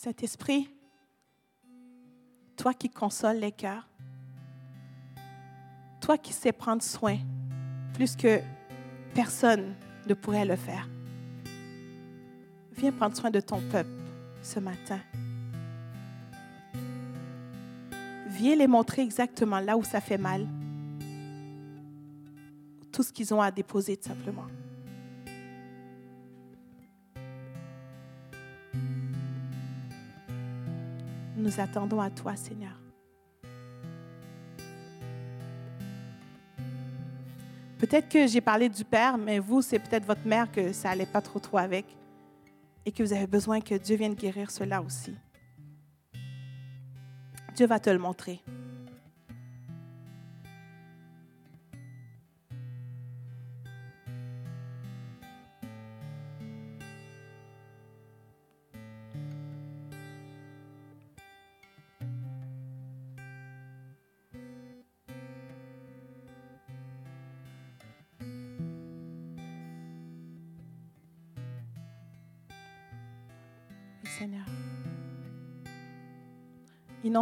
[0.00, 0.70] Saint-Esprit,
[2.56, 3.88] toi qui consoles les cœurs,
[6.00, 7.18] toi qui sais prendre soin
[7.94, 8.40] plus que
[9.12, 9.74] personne
[10.06, 10.88] ne pourrait le faire,
[12.76, 13.90] viens prendre soin de ton peuple
[14.40, 15.00] ce matin.
[18.28, 20.46] viens les montrer exactement là où ça fait mal.
[22.92, 24.46] Tout ce qu'ils ont à déposer, tout simplement.
[31.48, 32.78] Nous attendons à toi, Seigneur.
[37.78, 41.06] Peut-être que j'ai parlé du Père, mais vous, c'est peut-être votre mère que ça n'allait
[41.06, 41.86] pas trop trop avec
[42.84, 45.14] et que vous avez besoin que Dieu vienne guérir cela aussi.
[47.54, 48.42] Dieu va te le montrer.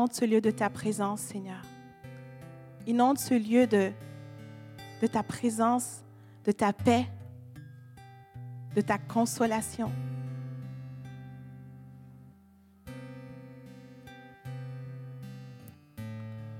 [0.07, 1.61] Inonde ce lieu de ta présence, Seigneur.
[2.87, 3.91] Inonde ce lieu de,
[5.03, 6.05] de ta présence,
[6.45, 7.09] de ta paix,
[8.77, 9.91] de ta consolation.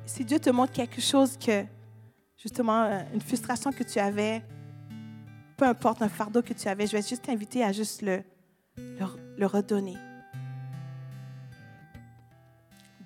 [0.07, 1.65] Si Dieu te montre quelque chose que,
[2.37, 4.43] justement, euh, une frustration que tu avais,
[5.57, 8.25] peu importe un fardeau que tu avais, je vais juste t'inviter à juste le,
[8.77, 9.95] le redonner.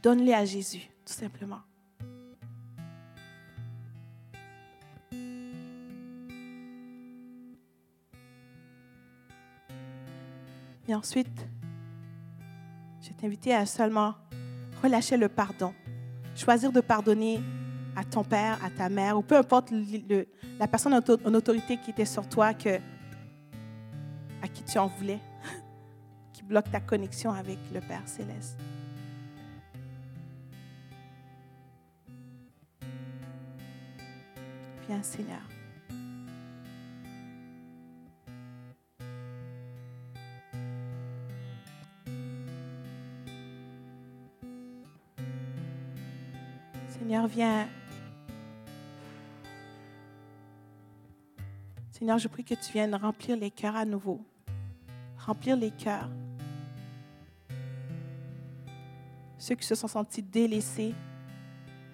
[0.02, 1.60] Donne-les à Jésus, tout simplement.
[10.88, 11.46] Et ensuite,
[13.00, 14.14] je vais t'inviter à seulement
[14.82, 15.74] relâcher le pardon.
[16.34, 17.40] Choisir de pardonner
[17.94, 19.70] à ton père, à ta mère, ou peu importe
[20.58, 22.54] la personne en autorité qui était sur toi, à
[24.48, 25.20] qui tu en voulais,
[26.32, 28.58] qui bloque ta connexion avec le Père céleste.
[35.02, 35.40] Seigneur.
[46.88, 47.68] Seigneur, viens.
[51.92, 54.20] Seigneur, je prie que tu viennes remplir les cœurs à nouveau.
[55.24, 56.10] Remplir les cœurs.
[59.38, 60.94] Ceux qui se sont sentis délaissés,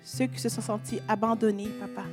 [0.02, 2.04] ceux qui se sont sentis abandonnés, Papa.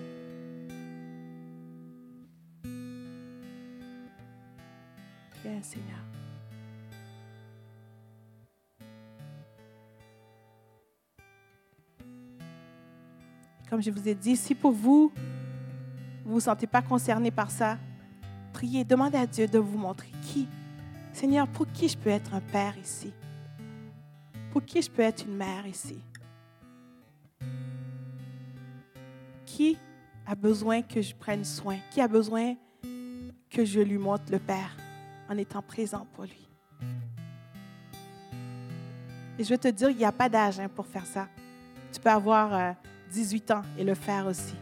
[13.69, 15.11] Comme je vous ai dit, si pour vous,
[16.23, 17.77] vous ne vous sentez pas concerné par ça,
[18.53, 20.47] priez, demandez à Dieu de vous montrer qui.
[21.11, 23.11] Seigneur, pour qui je peux être un père ici?
[24.51, 25.97] Pour qui je peux être une mère ici?
[29.45, 29.77] Qui
[30.25, 31.77] a besoin que je prenne soin?
[31.91, 32.55] Qui a besoin
[33.49, 34.75] que je lui montre le Père?
[35.33, 36.47] En étant présent pour lui?
[39.39, 41.27] Et je vais te dire, il n'y a pas d'âge hein, pour faire ça.
[41.91, 42.71] Tu peux avoir euh,
[43.11, 44.55] 18 ans et le faire aussi.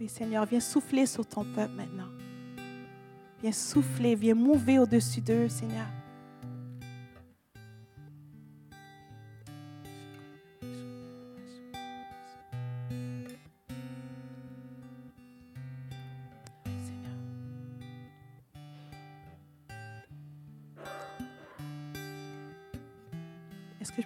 [0.00, 2.08] Oui, Seigneur, viens souffler sur ton peuple maintenant.
[3.40, 5.86] Viens souffler, viens mouver au-dessus d'eux, Seigneur.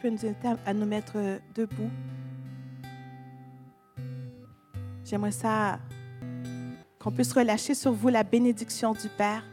[0.08, 0.18] Nous
[0.64, 1.90] à nous mettre euh, debout?
[5.04, 5.78] J'aimerais ça
[6.98, 9.44] qu'on puisse relâcher sur vous la bénédiction du Père.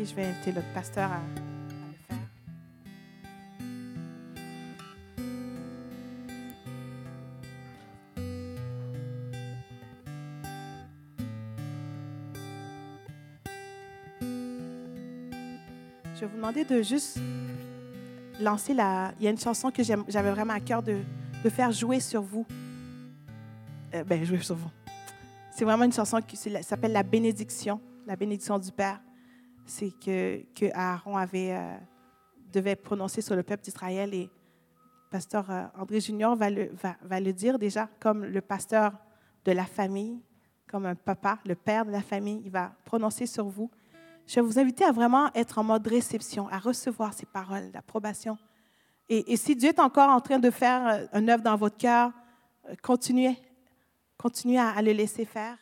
[0.00, 1.20] Et je vais inviter le pasteur à,
[16.52, 17.18] de juste
[18.40, 19.12] lancer la.
[19.18, 20.98] Il y a une chanson que j'avais vraiment à cœur de,
[21.42, 22.46] de faire jouer sur vous.
[23.94, 24.70] Euh, ben, jouer sur vous.
[25.50, 29.00] C'est vraiment une chanson qui s'appelle La bénédiction, la bénédiction du Père.
[29.64, 31.76] C'est que, que Aaron avait, euh,
[32.52, 34.30] devait prononcer sur le peuple d'Israël et
[35.10, 38.92] pasteur euh, André Junior va le, va, va le dire déjà comme le pasteur
[39.44, 40.20] de la famille,
[40.66, 42.42] comme un papa, le père de la famille.
[42.44, 43.70] Il va prononcer sur vous.
[44.26, 48.38] Je vais vous inviter à vraiment être en mode réception, à recevoir ces paroles d'approbation.
[49.08, 52.12] Et, si Dieu est encore en train de faire euh, un œuvre dans votre cœur,
[52.68, 53.36] euh, continuez,
[54.16, 55.58] continuez à, à le laisser faire.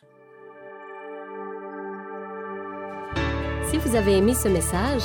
[3.69, 5.01] Si vous avez aimé ce message,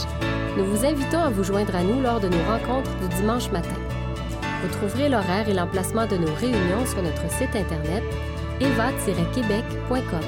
[0.57, 3.77] nous vous invitons à vous joindre à nous lors de nos rencontres du dimanche matin.
[4.63, 8.05] Vous trouverez l'horaire et l'emplacement de nos réunions sur notre site internet
[8.61, 10.21] eva-québec.com.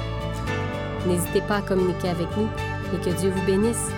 [1.07, 2.47] N'hésitez pas à communiquer avec nous
[2.93, 3.91] et que Dieu vous bénisse.